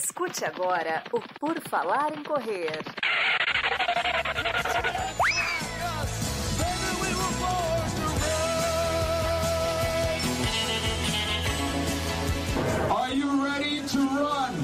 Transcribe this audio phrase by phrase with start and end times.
[0.00, 2.70] Escute agora o Por Falar em Correr.
[12.88, 14.54] Are you ready to run?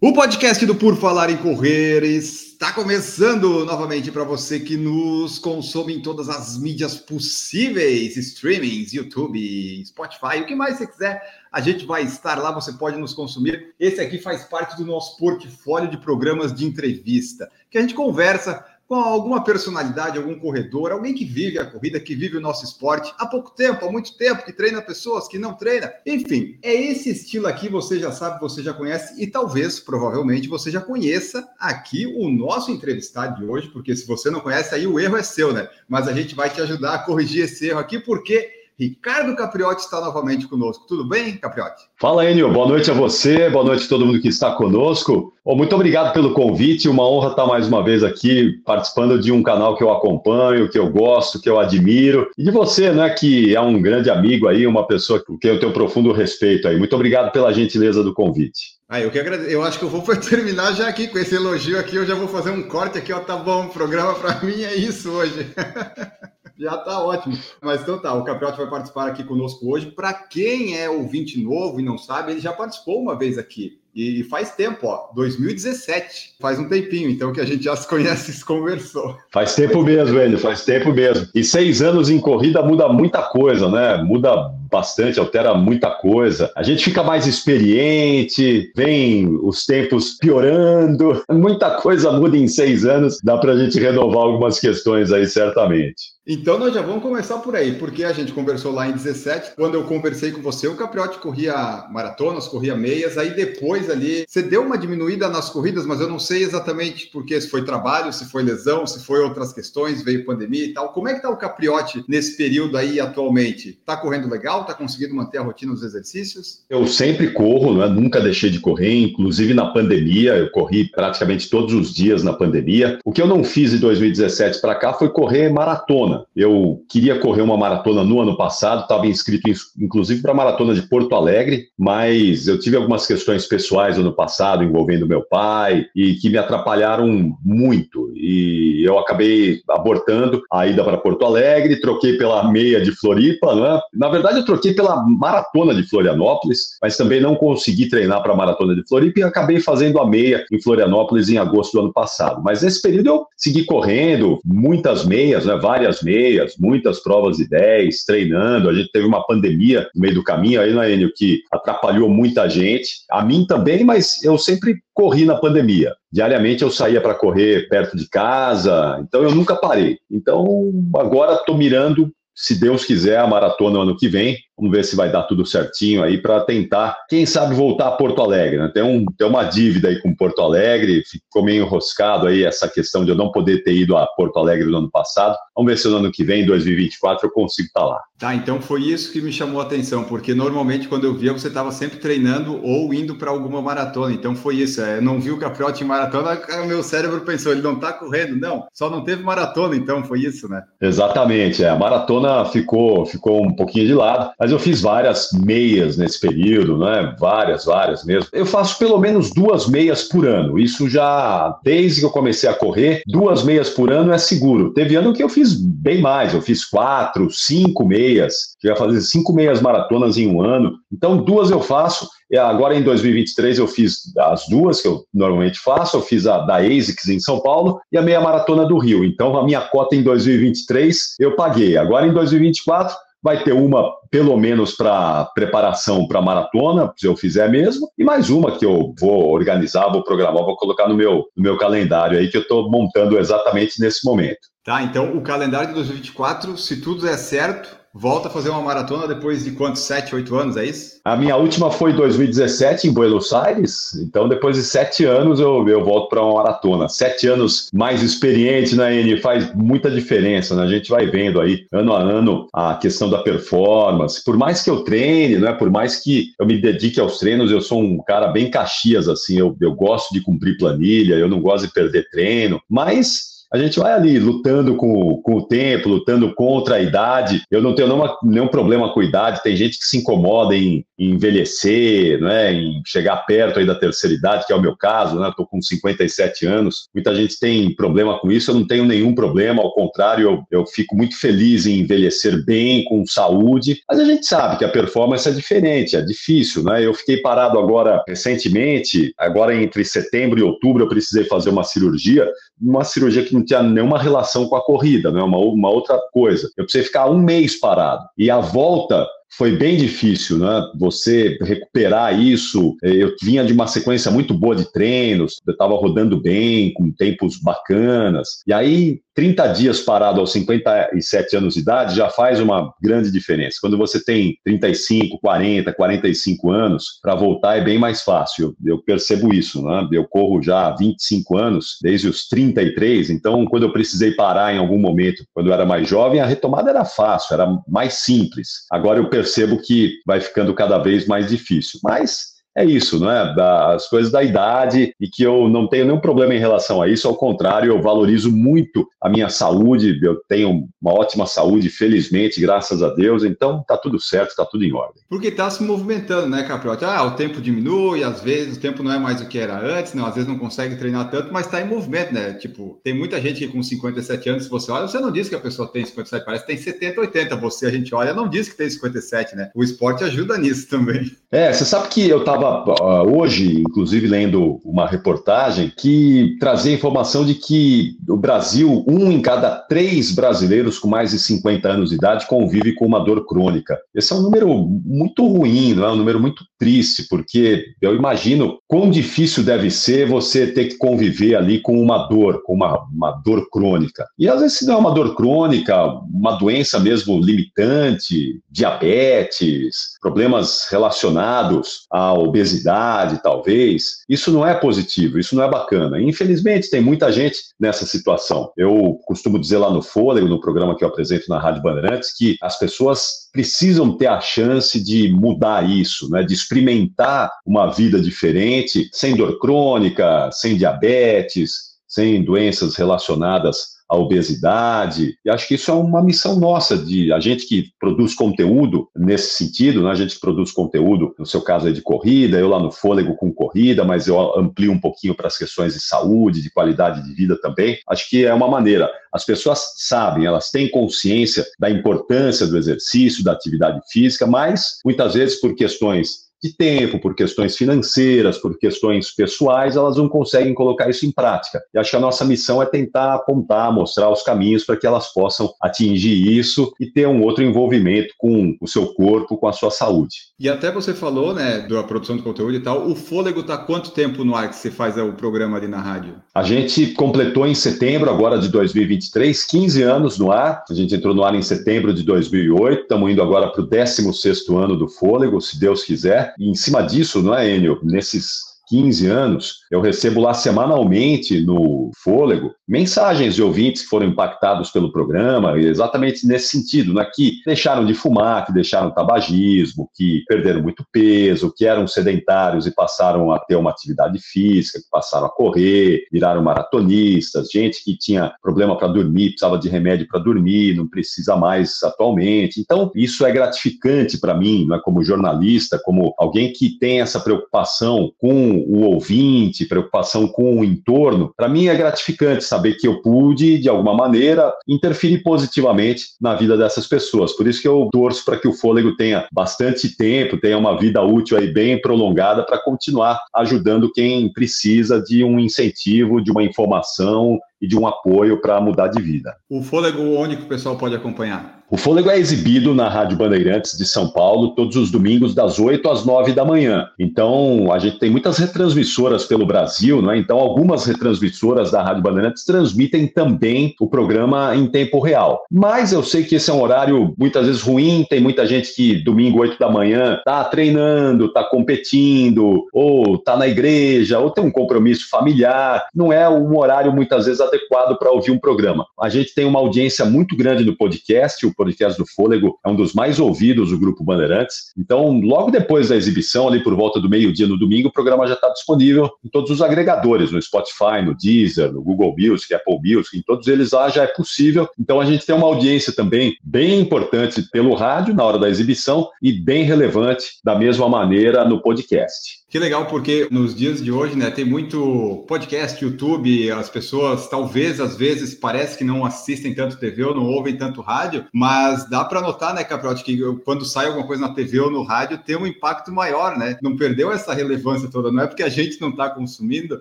[0.00, 5.96] O podcast do Por Falar em Correr está começando novamente para você que nos consome
[5.96, 11.84] em todas as mídias possíveis, streamings, YouTube, Spotify, o que mais você quiser, a gente
[11.84, 13.74] vai estar lá, você pode nos consumir.
[13.80, 18.64] Esse aqui faz parte do nosso portfólio de programas de entrevista, que a gente conversa
[18.92, 23.10] com alguma personalidade, algum corredor, alguém que vive a corrida, que vive o nosso esporte
[23.16, 25.90] há pouco tempo, há muito tempo, que treina pessoas, que não treina.
[26.04, 30.70] Enfim, é esse estilo aqui, você já sabe, você já conhece e talvez, provavelmente, você
[30.70, 35.00] já conheça aqui o nosso entrevistado de hoje, porque se você não conhece, aí o
[35.00, 35.70] erro é seu, né?
[35.88, 40.00] Mas a gente vai te ajudar a corrigir esse erro aqui, porque Ricardo Capriotti está
[40.00, 40.86] novamente conosco.
[40.86, 41.84] Tudo bem, Capriotti?
[42.00, 42.50] Fala, Enio.
[42.50, 45.32] Boa noite a você, boa noite a todo mundo que está conosco.
[45.44, 46.88] Bom, muito obrigado pelo convite.
[46.88, 50.78] Uma honra estar mais uma vez aqui participando de um canal que eu acompanho, que
[50.78, 52.30] eu gosto, que eu admiro.
[52.36, 55.72] E de você, né, que é um grande amigo aí, uma pessoa que eu tenho
[55.72, 56.78] profundo respeito aí.
[56.78, 58.80] Muito obrigado pela gentileza do convite.
[58.88, 59.50] Ah, eu que agradeço.
[59.50, 61.96] Eu acho que eu vou terminar já aqui com esse elogio aqui.
[61.96, 63.20] Eu já vou fazer um corte aqui, ó.
[63.20, 65.46] Tá bom, o programa para mim é isso hoje.
[66.62, 67.36] Já tá ótimo.
[67.60, 69.90] Mas então tá, o Capriotti vai participar aqui conosco hoje.
[69.90, 73.78] Para quem é ouvinte novo e não sabe, ele já participou uma vez aqui.
[73.94, 78.30] E faz tempo, ó, 2017, faz um tempinho, então que a gente já se conhece
[78.30, 79.18] e se conversou.
[79.30, 81.28] Faz tempo mesmo, ele, faz tempo mesmo.
[81.34, 84.02] E seis anos em corrida muda muita coisa, né?
[84.02, 86.50] Muda bastante, altera muita coisa.
[86.56, 93.18] A gente fica mais experiente, vem os tempos piorando, muita coisa muda em seis anos,
[93.22, 96.12] dá para a gente renovar algumas questões aí, certamente.
[96.24, 99.74] Então nós já vamos começar por aí, porque a gente conversou lá em 17, quando
[99.74, 104.62] eu conversei com você, o Capriotti corria maratonas, corria meias, aí depois ali, você deu
[104.62, 108.44] uma diminuída nas corridas, mas eu não sei exatamente porque se foi trabalho, se foi
[108.44, 110.92] lesão, se foi outras questões, veio pandemia e tal.
[110.92, 113.80] Como é que tá o Capriotti nesse período aí atualmente?
[113.84, 114.61] Tá correndo legal?
[114.62, 116.60] Tá conseguindo manter a rotina dos exercícios?
[116.68, 117.86] Eu sempre corro, né?
[117.86, 122.98] nunca deixei de correr, inclusive na pandemia, eu corri praticamente todos os dias na pandemia.
[123.04, 126.24] O que eu não fiz em 2017 para cá foi correr maratona maratona.
[126.34, 130.82] Eu queria correr uma maratona no ano passado, estava inscrito inclusive para a maratona de
[130.82, 136.28] Porto Alegre, mas eu tive algumas questões pessoais ano passado envolvendo meu pai e que
[136.28, 138.12] me atrapalharam muito.
[138.14, 143.80] E eu acabei abortando a ida para Porto Alegre, troquei pela meia de Floripa, né?
[143.92, 148.36] Na verdade, eu troquei pela maratona de Florianópolis, mas também não consegui treinar para a
[148.36, 152.42] maratona de Floripa e acabei fazendo a meia em Florianópolis em agosto do ano passado.
[152.44, 155.56] Mas nesse período eu segui correndo, muitas meias, né?
[155.56, 158.68] Várias meias, muitas provas de 10, treinando.
[158.68, 162.48] A gente teve uma pandemia no meio do caminho aí, né, Enio, que atrapalhou muita
[162.48, 163.04] gente.
[163.10, 165.94] A mim também, mas eu sempre corri na pandemia.
[166.12, 169.98] Diariamente eu saía para correr perto de casa, então eu nunca parei.
[170.10, 174.36] Então agora estou mirando se Deus quiser, a maratona ano que vem.
[174.62, 178.22] Vamos ver se vai dar tudo certinho aí para tentar, quem sabe, voltar a Porto
[178.22, 178.58] Alegre.
[178.58, 178.70] Né?
[178.72, 183.04] Tem, um, tem uma dívida aí com Porto Alegre, ficou meio enroscado aí essa questão
[183.04, 185.36] de eu não poder ter ido a Porto Alegre no ano passado.
[185.56, 188.00] Vamos ver se no ano que vem, 2024, eu consigo estar tá lá.
[188.22, 191.48] Tá, então foi isso que me chamou a atenção, porque normalmente quando eu via você
[191.48, 194.14] estava sempre treinando ou indo para alguma maratona.
[194.14, 194.80] Então foi isso.
[194.80, 197.92] É, eu não vi o Capriotti em maratona, o meu cérebro pensou, ele não está
[197.92, 198.36] correndo.
[198.36, 200.62] Não, só não teve maratona, então foi isso, né?
[200.80, 201.64] Exatamente.
[201.64, 206.20] É, a maratona ficou, ficou um pouquinho de lado, mas eu fiz várias meias nesse
[206.20, 207.14] período, né?
[207.18, 208.28] Várias, várias mesmo.
[208.32, 210.58] Eu faço pelo menos duas meias por ano.
[210.58, 214.72] Isso já desde que eu comecei a correr, duas meias por ano é seguro.
[214.72, 218.56] Teve ano que eu fiz bem mais, eu fiz quatro, cinco meias.
[218.60, 220.74] Cheguei fazer cinco meias maratonas em um ano.
[220.92, 222.08] Então, duas eu faço.
[222.38, 226.56] Agora em 2023 eu fiz as duas que eu normalmente faço, eu fiz a da
[226.56, 229.04] ASICS em São Paulo e a meia maratona do Rio.
[229.04, 231.76] Então a minha cota em 2023 eu paguei.
[231.76, 237.48] Agora em 2024 vai ter uma, pelo menos, para preparação para maratona, se eu fizer
[237.48, 241.42] mesmo, e mais uma que eu vou organizar, vou programar, vou colocar no meu, no
[241.42, 244.40] meu calendário aí, que eu estou montando exatamente nesse momento.
[244.64, 249.06] Tá, então o calendário de 2024, se tudo der certo, volta a fazer uma maratona
[249.06, 249.82] depois de quantos?
[249.82, 251.00] Sete, oito anos, é isso?
[251.04, 255.68] A minha última foi em 2017 em Buenos Aires, então depois de sete anos eu,
[255.68, 256.88] eu volto para uma maratona.
[256.88, 260.62] Sete anos mais experiente na N faz muita diferença, né?
[260.62, 264.22] A gente vai vendo aí ano a ano a questão da performance.
[264.24, 265.52] Por mais que eu treine, né?
[265.52, 269.38] Por mais que eu me dedique aos treinos, eu sou um cara bem caxias, assim,
[269.38, 273.78] eu, eu gosto de cumprir planilha, eu não gosto de perder treino, mas a gente
[273.78, 277.42] vai ali lutando com, com o tempo, lutando contra a idade.
[277.50, 280.84] Eu não tenho nenhuma, nenhum problema com a idade, tem gente que se incomoda em,
[280.98, 285.20] em envelhecer, né, em chegar perto aí da terceira idade, que é o meu caso,
[285.20, 286.88] né, estou com 57 anos.
[286.94, 290.66] Muita gente tem problema com isso, eu não tenho nenhum problema, ao contrário, eu, eu
[290.66, 295.28] fico muito feliz em envelhecer bem, com saúde, mas a gente sabe que a performance
[295.28, 296.84] é diferente, é difícil, né?
[296.84, 302.26] Eu fiquei parado agora recentemente, agora entre setembro e outubro eu precisei fazer uma cirurgia,
[302.62, 305.22] uma cirurgia que não tinha nenhuma relação com a corrida, né?
[305.22, 306.48] Uma, uma outra coisa.
[306.56, 308.04] Eu precisei ficar um mês parado.
[308.16, 309.06] E a volta
[309.36, 310.62] foi bem difícil, né?
[310.78, 312.76] Você recuperar isso.
[312.82, 317.38] Eu vinha de uma sequência muito boa de treinos, eu estava rodando bem, com tempos
[317.40, 318.42] bacanas.
[318.46, 323.58] E aí 30 dias parado aos 57 anos de idade já faz uma grande diferença.
[323.60, 328.54] Quando você tem 35, 40, 45 anos, para voltar é bem mais fácil.
[328.64, 329.88] Eu, percebo isso, né?
[329.92, 334.58] Eu corro já há 25 anos, desde os 33, então quando eu precisei parar em
[334.58, 338.66] algum momento, quando eu era mais jovem, a retomada era fácil, era mais simples.
[338.70, 341.80] Agora eu percebo que vai ficando cada vez mais difícil.
[341.82, 343.32] Mas é isso, né?
[343.34, 347.08] Das coisas da idade e que eu não tenho nenhum problema em relação a isso.
[347.08, 349.98] Ao contrário, eu valorizo muito a minha saúde.
[350.02, 353.24] Eu tenho uma ótima saúde, felizmente, graças a Deus.
[353.24, 355.02] Então, tá tudo certo, tá tudo em ordem.
[355.08, 356.84] Porque tá se movimentando, né, Capriotti?
[356.84, 359.94] Ah, o tempo diminui, às vezes o tempo não é mais o que era antes,
[359.94, 362.34] não, às vezes não consegue treinar tanto, mas tá em movimento, né?
[362.34, 365.34] Tipo, tem muita gente que com 57 anos, se você olha, você não diz que
[365.34, 367.36] a pessoa tem 57, parece que tem 70, 80.
[367.36, 369.50] Você, a gente olha, não diz que tem 57, né?
[369.54, 371.10] O esporte ajuda nisso também.
[371.30, 377.24] É, você sabe que eu tava estava hoje, inclusive, lendo uma reportagem que trazia informação
[377.24, 381.96] de que o Brasil, um em cada três brasileiros com mais de 50 anos de
[381.96, 383.78] idade convive com uma dor crônica.
[383.94, 384.48] Esse é um número
[384.84, 390.08] muito ruim, não é um número muito triste, porque eu imagino quão difícil deve ser
[390.08, 394.06] você ter que conviver ali com uma dor, com uma, uma dor crônica.
[394.18, 395.74] E às vezes, se não é uma dor crônica,
[396.12, 405.36] uma doença mesmo limitante, diabetes, problemas relacionados à obesidade, talvez, isso não é positivo, isso
[405.36, 406.00] não é bacana.
[406.00, 408.50] Infelizmente, tem muita gente nessa situação.
[408.56, 412.36] Eu costumo dizer lá no Fôlego, no programa que eu apresento na Rádio Bandeirantes, que
[412.40, 416.22] as pessoas precisam ter a chance de mudar isso, né?
[416.22, 425.18] de experimentar uma vida diferente, sem dor crônica, sem diabetes, sem doenças relacionadas a obesidade.
[425.22, 429.36] E acho que isso é uma missão nossa, de a gente que produz conteúdo nesse
[429.36, 429.90] sentido, né?
[429.90, 433.30] a gente produz conteúdo, no seu caso é de corrida, eu lá no Fôlego com
[433.30, 437.38] corrida, mas eu amplio um pouquinho para as questões de saúde, de qualidade de vida
[437.42, 437.78] também.
[437.86, 438.90] Acho que é uma maneira.
[439.12, 445.12] As pessoas sabem, elas têm consciência da importância do exercício, da atividade física, mas muitas
[445.12, 450.90] vezes por questões de tempo, por questões financeiras, por questões pessoais, elas não conseguem colocar
[450.90, 451.62] isso em prática.
[451.72, 455.12] E acho que a nossa missão é tentar apontar, mostrar os caminhos para que elas
[455.12, 459.70] possam atingir isso e ter um outro envolvimento com o seu corpo, com a sua
[459.70, 460.16] saúde.
[460.38, 463.92] E até você falou, né, da produção de conteúdo e tal, o Fôlego está quanto
[463.92, 466.14] tempo no ar que você faz o programa ali na rádio?
[466.34, 470.64] A gente completou em setembro agora de 2023, 15 anos no ar.
[470.68, 474.56] A gente entrou no ar em setembro de 2008, estamos indo agora para o 16º
[474.56, 476.31] ano do Fôlego, se Deus quiser.
[476.38, 477.80] Em cima disso, não é, Enio?
[477.82, 484.70] Nesses 15 anos, eu recebo lá semanalmente no Fôlego mensagens de ouvintes que foram impactados
[484.70, 490.62] pelo programa, exatamente nesse sentido, né, que deixaram de fumar, que deixaram tabagismo, que perderam
[490.62, 495.30] muito peso, que eram sedentários e passaram a ter uma atividade física, que passaram a
[495.30, 500.88] correr, viraram maratonistas, gente que tinha problema para dormir, precisava de remédio para dormir, não
[500.88, 502.58] precisa mais atualmente.
[502.58, 508.10] Então, isso é gratificante para mim, né, como jornalista, como alguém que tem essa preocupação
[508.18, 513.58] com o ouvinte, preocupação com o entorno, para mim é gratificante saber que eu pude,
[513.58, 517.32] de alguma maneira, interferir positivamente na vida dessas pessoas.
[517.32, 521.02] Por isso que eu torço para que o fôlego tenha bastante tempo, tenha uma vida
[521.02, 527.38] útil aí bem prolongada para continuar ajudando quem precisa de um incentivo, de uma informação
[527.62, 529.34] e de um apoio para mudar de vida.
[529.48, 531.62] O fôlego, onde que o pessoal pode acompanhar?
[531.72, 535.88] O Fôlego é exibido na Rádio Bandeirantes de São Paulo todos os domingos das 8
[535.88, 536.86] às 9 da manhã.
[536.98, 540.18] Então, a gente tem muitas retransmissoras pelo Brasil, né?
[540.18, 545.46] Então, algumas retransmissoras da Rádio Bandeirantes transmitem também o programa em tempo real.
[545.50, 549.02] Mas eu sei que esse é um horário muitas vezes ruim, tem muita gente que
[549.02, 554.52] domingo 8 da manhã tá treinando, tá competindo, ou tá na igreja, ou tem um
[554.52, 555.86] compromisso familiar.
[555.94, 558.86] Não é um horário muitas vezes adequado para ouvir um programa.
[559.00, 562.76] A gente tem uma audiência muito grande no podcast, o podcast do Fôlego é um
[562.76, 564.72] dos mais ouvidos do Grupo Bandeirantes.
[564.76, 568.34] Então, logo depois da exibição, ali por volta do meio-dia no domingo, o programa já
[568.34, 573.16] está disponível em todos os agregadores, no Spotify, no Deezer, no Google Music, Apple Music,
[573.16, 574.68] em todos eles lá já é possível.
[574.78, 579.08] Então, a gente tem uma audiência também bem importante pelo rádio na hora da exibição
[579.20, 582.41] e bem relevante da mesma maneira no podcast.
[582.52, 587.80] Que legal, porque nos dias de hoje, né, tem muito podcast, YouTube, as pessoas talvez
[587.80, 592.04] às vezes parece que não assistem tanto TV ou não ouvem tanto rádio, mas dá
[592.04, 595.34] para notar, né, Caprote, que quando sai alguma coisa na TV ou no rádio tem
[595.34, 596.58] um impacto maior, né?
[596.60, 599.80] Não perdeu essa relevância toda, não é porque a gente não está consumindo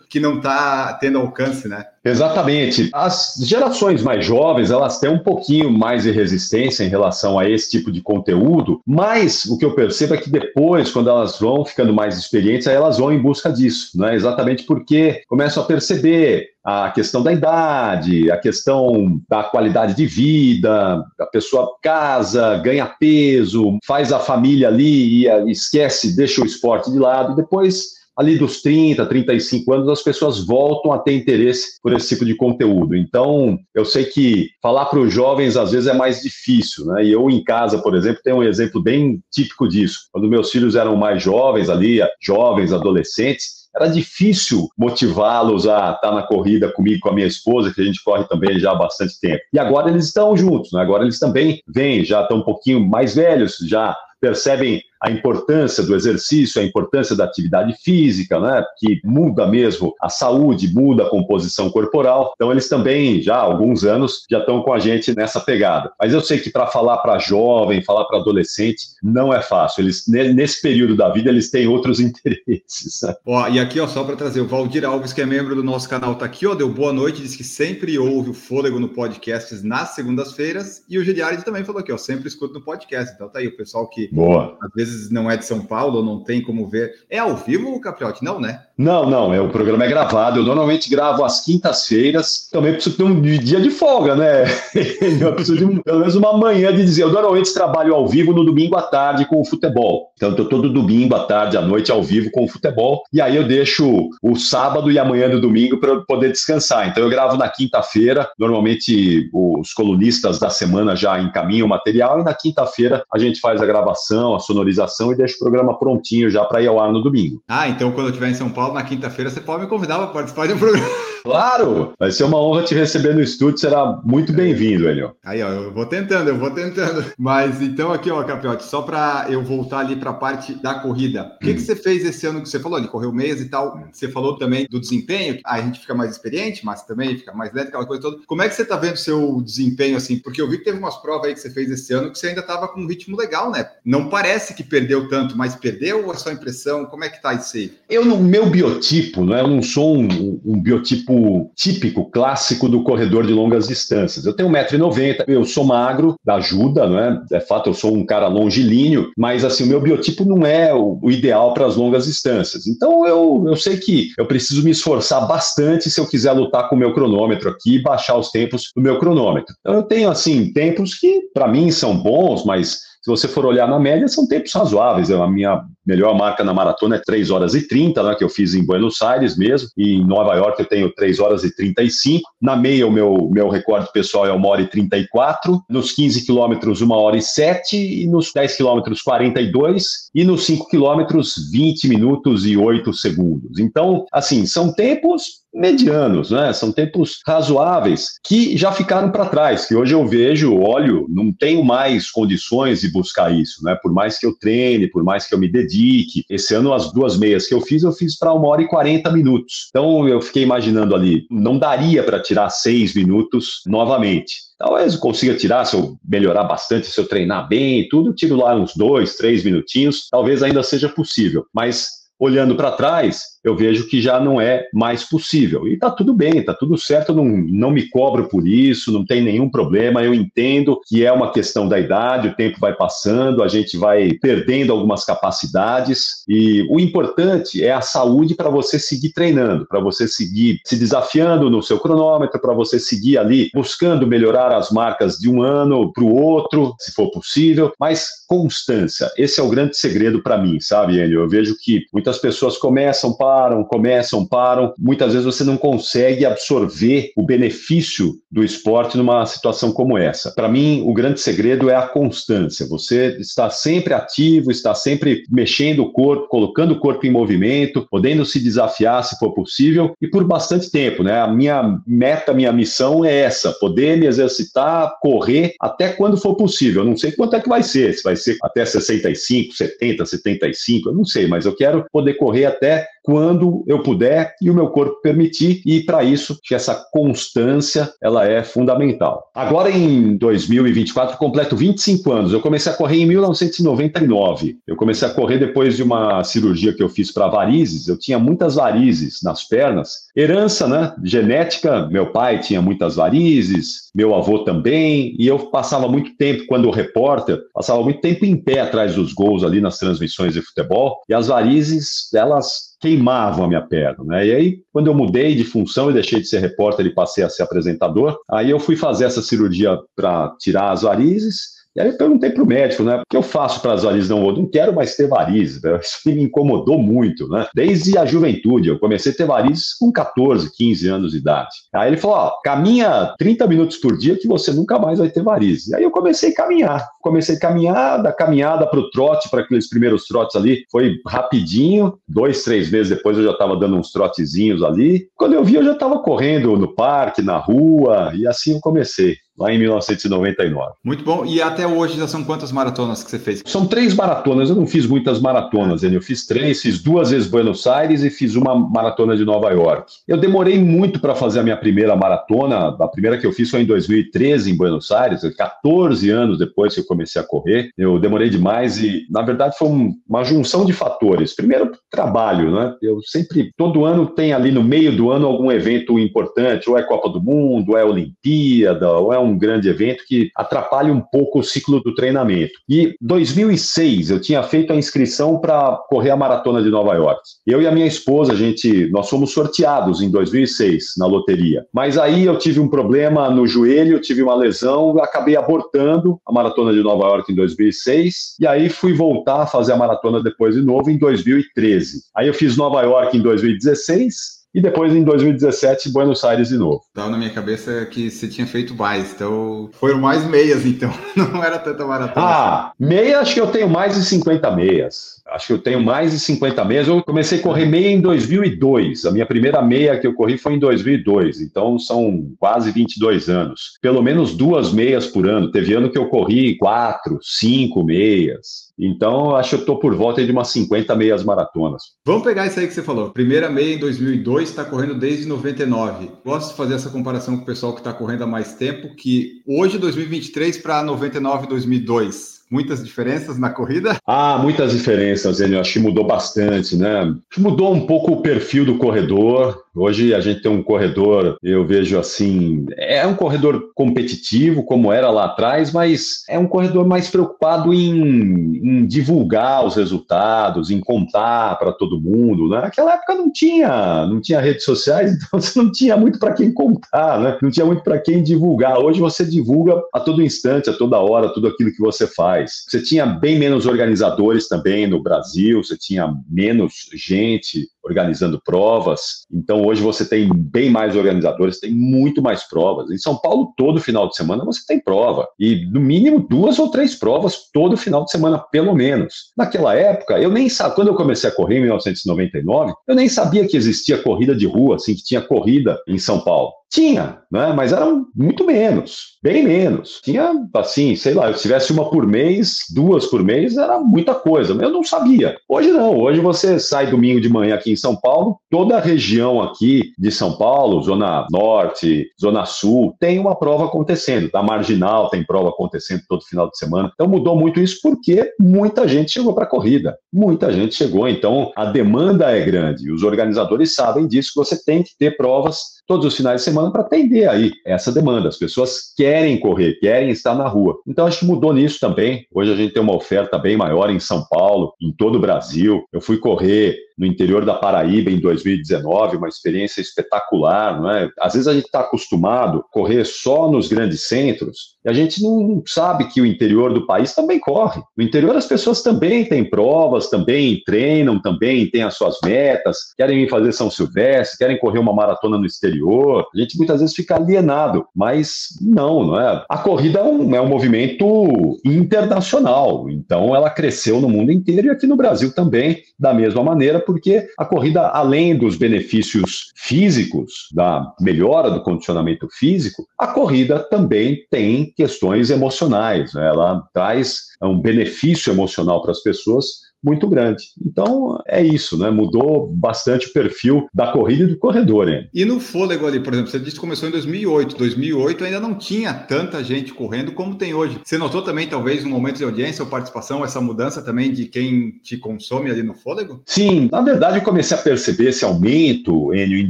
[0.08, 1.86] que não está tendo alcance, né?
[2.03, 2.89] Exatamente.
[2.93, 7.70] As gerações mais jovens, elas têm um pouquinho mais de resistência em relação a esse
[7.70, 11.93] tipo de conteúdo, mas o que eu percebo é que depois, quando elas vão ficando
[11.93, 14.15] mais experientes, aí elas vão em busca disso, né?
[14.15, 21.03] Exatamente porque começam a perceber a questão da idade, a questão da qualidade de vida,
[21.20, 27.00] a pessoa casa, ganha peso, faz a família ali e esquece, deixa o esporte de
[27.00, 31.94] lado, e depois ali dos 30, 35 anos, as pessoas voltam a ter interesse por
[31.94, 32.96] esse tipo de conteúdo.
[32.96, 37.04] Então, eu sei que falar para os jovens às vezes é mais difícil, né?
[37.04, 40.08] E eu em casa, por exemplo, tenho um exemplo bem típico disso.
[40.12, 46.24] Quando meus filhos eram mais jovens ali, jovens, adolescentes, era difícil motivá-los a estar na
[46.24, 49.42] corrida comigo, com a minha esposa, que a gente corre também já há bastante tempo.
[49.54, 50.82] E agora eles estão juntos, né?
[50.82, 55.96] agora eles também vêm, já estão um pouquinho mais velhos, já percebem a importância do
[55.96, 61.70] exercício, a importância da atividade física, né, que muda mesmo a saúde, muda a composição
[61.70, 62.34] corporal.
[62.36, 65.91] Então, eles também, já há alguns anos, já estão com a gente nessa pegada.
[66.00, 69.81] Mas eu sei que para falar para jovem, falar para adolescente, não é fácil.
[69.81, 73.01] Eles, nesse período da vida, eles têm outros interesses.
[73.03, 73.15] Né?
[73.25, 75.89] Ó, e aqui, ó, só para trazer, o Valdir Alves, que é membro do nosso
[75.89, 79.65] canal, está aqui, ó, deu boa noite, disse que sempre ouve o Fôlego no podcast
[79.65, 83.13] nas segundas-feiras, e o Giliard também falou aqui, ó, sempre escuta no podcast.
[83.15, 84.58] Então tá aí, o pessoal que Boa.
[84.62, 86.91] às vezes vezes não é de São Paulo, não tem como ver.
[87.10, 88.24] É ao vivo, Capriotti?
[88.24, 88.62] Não, né?
[88.77, 90.39] Não, não, é, o programa é gravado.
[90.39, 92.50] Eu normalmente gravo às quintas-feiras.
[92.51, 94.45] Também preciso ter um dia de folga, né?
[95.21, 97.03] eu preciso de pelo menos uma manhã de dizer.
[97.03, 100.12] Eu normalmente trabalho ao vivo no domingo à tarde com o futebol.
[100.15, 103.03] Então, eu todo domingo à tarde, à noite, ao vivo com o futebol.
[103.13, 106.88] E aí eu deixo o sábado e amanhã do domingo para poder descansar.
[106.88, 108.29] Então, eu gravo na quinta-feira.
[108.39, 112.19] Normalmente, os colunistas da semana já encaminham o material.
[112.19, 114.80] E na quinta-feira, a gente faz a gravação, a sonorização
[115.11, 117.41] e deixa o programa prontinho já para ir ao ar no domingo.
[117.47, 120.07] Ah, então quando eu estiver em São Paulo, na quinta-feira, você pode me convidar para
[120.07, 120.88] participar de um programa.
[121.24, 121.94] Claro!
[122.00, 125.16] Vai ser uma honra te receber no estúdio, será muito bem-vindo, Elio.
[125.24, 127.06] Aí, ó, eu vou tentando, eu vou tentando.
[127.18, 131.34] Mas então, aqui, ó, Capiote, só para eu voltar ali para a parte da corrida.
[131.36, 131.54] O que, hum.
[131.54, 132.80] que você fez esse ano que você falou?
[132.80, 133.80] Ele correu mês e tal.
[133.92, 137.68] Você falou também do desempenho, a gente fica mais experiente, mas também fica mais lento,
[137.68, 138.18] aquela coisa toda.
[138.25, 140.18] Como é que você tá vendo o seu desempenho assim?
[140.18, 142.30] Porque eu vi que teve umas provas aí que você fez esse ano que você
[142.30, 143.70] ainda tava com um ritmo legal, né?
[143.86, 146.86] Não parece que perdeu tanto, mas perdeu ou é só impressão?
[146.86, 147.74] Como é que tá isso aí?
[147.88, 149.42] Eu, no meu biotipo, né?
[149.42, 151.11] Eu não sou um, um biotipo
[151.56, 154.25] típico, clássico do corredor de longas distâncias.
[154.25, 157.22] Eu tenho 1,90m, eu sou magro, ajuda, não é?
[157.34, 161.00] É fato, eu sou um cara longilíneo, mas assim, o meu biotipo não é o,
[161.01, 162.68] o ideal para as longas distâncias.
[162.68, 166.75] Então eu, eu sei que eu preciso me esforçar bastante se eu quiser lutar com
[166.75, 169.56] o meu cronômetro aqui e baixar os tempos do meu cronômetro.
[169.60, 173.68] Então eu tenho assim tempos que para mim são bons, mas se você for olhar
[173.68, 175.10] na média, são tempos razoáveis.
[175.10, 178.53] A minha melhor marca na maratona é 3 horas e 30, né, que eu fiz
[178.53, 179.69] em Buenos Aires mesmo.
[179.77, 182.29] E em Nova York eu tenho 3 horas e 35.
[182.41, 185.61] Na meia, o meu, meu recorde pessoal é 1 hora e 34.
[185.69, 187.75] Nos 15 quilômetros, 1 hora e 7.
[187.75, 190.09] E nos 10 quilômetros, 42.
[190.13, 193.59] E nos 5 quilômetros, 20 minutos e 8 segundos.
[193.59, 196.53] Então, assim, são tempos medianos, né?
[196.53, 201.63] São tempos razoáveis que já ficaram para trás, que hoje eu vejo, olho, não tenho
[201.63, 203.77] mais condições de buscar isso, né?
[203.81, 206.24] Por mais que eu treine, por mais que eu me dedique.
[206.29, 209.12] Esse ano, as duas meias que eu fiz, eu fiz para uma hora e 40
[209.12, 209.67] minutos.
[209.70, 214.51] Então, eu fiquei imaginando ali, não daria para tirar seis minutos novamente.
[214.58, 218.36] Talvez eu consiga tirar se eu melhorar bastante, se eu treinar bem e tudo, tiro
[218.36, 221.46] lá uns dois, três minutinhos, talvez ainda seja possível.
[221.53, 225.67] Mas olhando para trás, eu vejo que já não é mais possível.
[225.67, 229.21] E está tudo bem, está tudo certo, não, não me cobro por isso, não tem
[229.21, 230.03] nenhum problema.
[230.03, 234.13] Eu entendo que é uma questão da idade, o tempo vai passando, a gente vai
[234.13, 236.24] perdendo algumas capacidades.
[236.27, 241.50] E o importante é a saúde para você seguir treinando, para você seguir se desafiando
[241.50, 246.03] no seu cronômetro, para você seguir ali buscando melhorar as marcas de um ano para
[246.03, 249.12] o outro, se for possível, mas constância.
[249.17, 251.21] Esse é o grande segredo para mim, sabe, Enio?
[251.21, 254.73] Eu vejo que muitas pessoas começam, param, começam, param.
[254.77, 260.33] Muitas vezes você não consegue absorver o benefício do esporte numa situação como essa.
[260.35, 262.67] Para mim, o grande segredo é a constância.
[262.67, 268.25] Você está sempre ativo, está sempre mexendo o corpo, colocando o corpo em movimento, podendo
[268.25, 271.21] se desafiar se for possível e por bastante tempo, né?
[271.21, 276.81] A minha meta, minha missão é essa: poder me exercitar, correr até quando for possível.
[276.81, 280.89] Eu não sei quanto é que vai ser, se vai ser até 65, 70, 75,
[280.89, 284.70] eu não sei, mas eu quero poder correr até quando eu puder e o meu
[284.70, 289.29] corpo permitir, e para isso, que essa constância ela é fundamental.
[289.34, 292.34] Agora em 2024, completo 25 anos.
[292.34, 294.58] Eu comecei a correr em 1999.
[294.67, 297.88] Eu comecei a correr depois de uma cirurgia que eu fiz para varizes.
[297.88, 300.08] Eu tinha muitas varizes nas pernas.
[300.15, 300.93] Herança, né?
[301.03, 301.88] Genética.
[301.88, 307.39] Meu pai tinha muitas varizes, meu avô também, e eu passava muito tempo quando repórter,
[307.53, 311.27] passava muito tempo em pé atrás dos gols ali nas transmissões de futebol, e as
[311.27, 314.27] varizes, elas queimavam a minha perna, né?
[314.27, 317.29] E aí, quando eu mudei de função e deixei de ser repórter e passei a
[317.29, 321.97] ser apresentador, aí eu fui fazer essa cirurgia para tirar as varizes e aí eu
[321.97, 322.97] perguntei para o médico, né?
[322.97, 325.61] O que eu faço para as varizes não Eu não quero mais ter varizes.
[325.61, 325.79] Né?
[325.81, 327.47] Isso me incomodou muito, né?
[327.55, 328.67] Desde a juventude.
[328.67, 331.50] Eu comecei a ter varizes com 14, 15 anos de idade.
[331.73, 335.23] Aí ele falou: ó, caminha 30 minutos por dia que você nunca mais vai ter
[335.23, 335.71] varizes.
[335.71, 336.85] Aí eu comecei a caminhar.
[337.01, 340.65] Comecei a caminhar, da caminhada para o trote, para aqueles primeiros trotes ali.
[340.72, 341.98] Foi rapidinho.
[342.08, 345.08] Dois, três meses depois eu já estava dando uns trotezinhos ali.
[345.15, 348.12] Quando eu vi, eu já estava correndo no parque, na rua.
[348.13, 350.74] E assim eu comecei lá em 1999.
[350.84, 351.25] Muito bom.
[351.25, 353.41] E até hoje já são quantas maratonas que você fez?
[353.46, 354.50] São três maratonas.
[354.50, 358.36] Eu não fiz muitas maratonas, Eu fiz três, fiz duas vezes Buenos Aires e fiz
[358.36, 359.91] uma maratona de Nova York.
[360.08, 362.75] Eu demorei muito para fazer a minha primeira maratona.
[362.79, 366.81] A primeira que eu fiz foi em 2013 em Buenos Aires, 14 anos depois que
[366.81, 367.69] eu comecei a correr.
[367.77, 369.69] Eu demorei demais e, na verdade, foi
[370.07, 371.33] uma junção de fatores.
[371.33, 372.75] Primeiro, trabalho, né?
[372.81, 376.83] Eu sempre, todo ano tem ali no meio do ano algum evento importante, ou é
[376.83, 381.39] Copa do Mundo, ou é Olimpíada, ou é um grande evento que atrapalha um pouco
[381.39, 382.53] o ciclo do treinamento.
[382.67, 387.21] E 2006 eu tinha feito a inscrição para correr a maratona de Nova York.
[387.48, 391.65] Eu e a minha esposa, a gente, nós fomos sorteados em 2006 na loteria.
[391.74, 396.74] Mas aí eu tive um problema no joelho, tive uma lesão, acabei abortando a maratona
[396.74, 400.61] de Nova York em 2006 e aí fui voltar a fazer a maratona depois de
[400.61, 402.03] novo em 2013.
[402.15, 406.81] Aí eu fiz Nova York em 2016 e depois em 2017 Buenos Aires de novo.
[406.87, 411.44] Estava na minha cabeça que você tinha feito mais, então foram mais meias, então não
[411.44, 412.25] era tanta maratona.
[412.25, 415.22] Ah, meia acho que eu tenho mais de 50 meias.
[415.31, 416.87] Acho que eu tenho mais de 50 meias.
[416.90, 419.05] Eu comecei a correr meia em 2002.
[419.05, 423.77] A minha primeira meia que eu corri foi em 2002, então são quase 22 anos.
[423.81, 425.50] Pelo menos duas meias por ano.
[425.50, 428.71] Teve ano que eu corri quatro, cinco meias.
[428.81, 431.83] Então, acho que eu estou por volta de umas 50 meias maratonas.
[432.03, 433.11] Vamos pegar isso aí que você falou.
[433.11, 436.09] Primeira meia em 2002, está correndo desde 99.
[436.25, 439.44] Gosto de fazer essa comparação com o pessoal que está correndo há mais tempo, que
[439.48, 443.98] hoje, 2023 para 99, 2002 muitas diferenças na corrida?
[444.05, 445.61] Ah, muitas diferenças, Enio.
[445.61, 447.15] Acho que mudou bastante, né?
[447.37, 449.63] Mudou um pouco o perfil do corredor.
[449.74, 455.10] Hoje a gente tem um corredor, eu vejo assim, é um corredor competitivo, como era
[455.10, 461.57] lá atrás, mas é um corredor mais preocupado em, em divulgar os resultados, em contar
[461.57, 462.50] para todo mundo.
[462.50, 462.60] Né?
[462.60, 466.51] Naquela época não tinha, não tinha redes sociais, então você não tinha muito para quem
[466.51, 467.38] contar, né?
[467.42, 468.77] não tinha muito para quem divulgar.
[468.77, 472.66] Hoje você divulga a todo instante, a toda hora, tudo aquilo que você faz.
[472.68, 479.25] Você tinha bem menos organizadores também no Brasil, você tinha menos gente organizando provas.
[479.31, 482.89] Então hoje você tem bem mais organizadores, tem muito mais provas.
[482.89, 485.27] Em São Paulo, todo final de semana você tem prova.
[485.39, 489.31] E no mínimo duas ou três provas todo final de semana, pelo menos.
[489.37, 493.48] Naquela época, eu nem sabia, quando eu comecei a correr em 1999, eu nem sabia
[493.48, 496.51] que existia corrida de rua, assim, que tinha corrida em São Paulo.
[496.72, 497.51] Tinha, né?
[497.53, 500.00] mas eram muito menos, bem menos.
[500.01, 504.53] Tinha, assim, sei lá, se tivesse uma por mês, duas por mês, era muita coisa,
[504.53, 505.35] mas eu não sabia.
[505.50, 509.42] Hoje não, hoje você sai domingo de manhã aqui em São Paulo, toda a região
[509.42, 514.29] aqui de São Paulo, Zona Norte, Zona Sul, tem uma prova acontecendo.
[514.31, 516.92] Da Marginal tem prova acontecendo todo final de semana.
[516.94, 519.98] Então mudou muito isso porque muita gente chegou para a corrida.
[520.12, 522.92] Muita gente chegou, então a demanda é grande.
[522.92, 526.72] Os organizadores sabem disso, que você tem que ter provas todos os finais de semana
[526.72, 528.30] para atender aí essa demanda.
[528.30, 530.80] As pessoas querem correr, querem estar na rua.
[530.88, 532.25] Então acho que mudou nisso também.
[532.34, 535.84] Hoje a gente tem uma oferta bem maior em São Paulo, em todo o Brasil.
[535.92, 541.10] Eu fui correr no interior da Paraíba em 2019, uma experiência espetacular, não é?
[541.20, 545.22] Às vezes a gente está acostumado a correr só nos grandes centros E a gente
[545.22, 547.81] não sabe que o interior do país também corre.
[547.96, 553.24] No interior as pessoas também têm provas, também treinam, também têm as suas metas, querem
[553.24, 556.25] ir fazer São Silvestre, querem correr uma maratona no exterior.
[556.33, 559.46] A gente muitas vezes fica alienado, mas não, não é?
[559.50, 564.70] A corrida é um, é um movimento internacional, então ela cresceu no mundo inteiro e
[564.72, 570.94] aqui no Brasil também, da mesma maneira, porque a corrida, além dos benefícios físicos, da
[571.00, 576.27] melhora do condicionamento físico, a corrida também tem questões emocionais, né?
[576.27, 580.44] ela traz um benefício emocional para as pessoas muito grande.
[580.63, 581.89] Então, é isso, né?
[581.89, 585.09] Mudou bastante o perfil da corrida e do corredor, hein?
[585.13, 587.57] E no fôlego ali, por exemplo, você disse que começou em 2008.
[587.57, 590.79] 2008 ainda não tinha tanta gente correndo como tem hoje.
[590.83, 594.72] Você notou também, talvez, um aumento de audiência ou participação, essa mudança também de quem
[594.83, 596.22] te consome ali no fôlego?
[596.25, 599.50] Sim, na verdade eu comecei a perceber esse aumento, Enio, em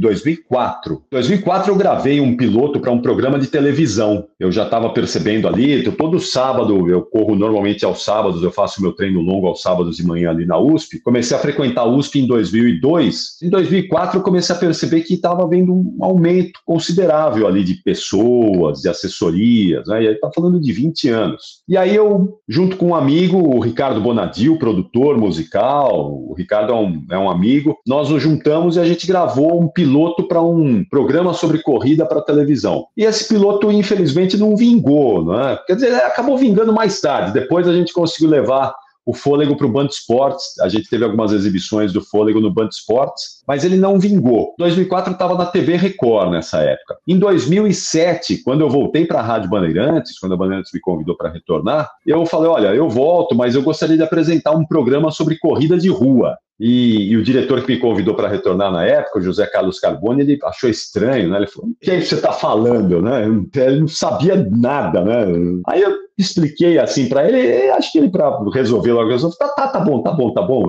[0.00, 0.94] 2004.
[0.94, 4.26] Em 2004 eu gravei um piloto para um programa de televisão.
[4.38, 8.92] Eu já estava percebendo ali, todo sábado, eu corro normalmente aos sábados, eu faço meu
[8.92, 11.00] treino longo aos sábados de manhã ali na USP.
[11.00, 13.38] Comecei a frequentar a USP em 2002.
[13.42, 18.80] Em 2004, eu comecei a perceber que estava havendo um aumento considerável ali de pessoas,
[18.80, 20.02] de assessorias, né?
[20.02, 21.62] E aí está falando de 20 anos.
[21.68, 26.76] E aí eu, junto com um amigo, o Ricardo Bonadil, produtor musical, o Ricardo é
[26.76, 30.84] um, é um amigo, nós nos juntamos e a gente gravou um piloto para um
[30.84, 32.86] programa sobre corrida para televisão.
[32.96, 35.58] E esse piloto, infelizmente, não vingou, né?
[35.66, 37.32] Quer dizer, acabou vingando mais tarde.
[37.32, 40.58] Depois a gente conseguiu levar o fôlego para o Band Esportes.
[40.60, 44.54] A gente teve algumas exibições do fôlego no Band Esportes, mas ele não vingou.
[44.58, 46.96] 2004 estava na TV Record nessa época.
[47.06, 51.30] Em 2007, quando eu voltei para a Rádio Bandeirantes, quando a Bandeirantes me convidou para
[51.30, 55.78] retornar, eu falei: olha, eu volto, mas eu gostaria de apresentar um programa sobre corrida
[55.78, 56.36] de rua.
[56.60, 60.20] E, e, o diretor que me convidou para retornar na época, o José Carlos Carboni,
[60.20, 61.38] ele achou estranho, né?
[61.38, 63.24] Ele falou: o que é que você está falando, né?
[63.56, 65.24] Ele não sabia nada, né?
[65.66, 69.68] Aí eu expliquei assim para ele, acho que ele para resolver logo resolveu, tá, tá,
[69.68, 70.62] tá bom, tá bom, tá bom,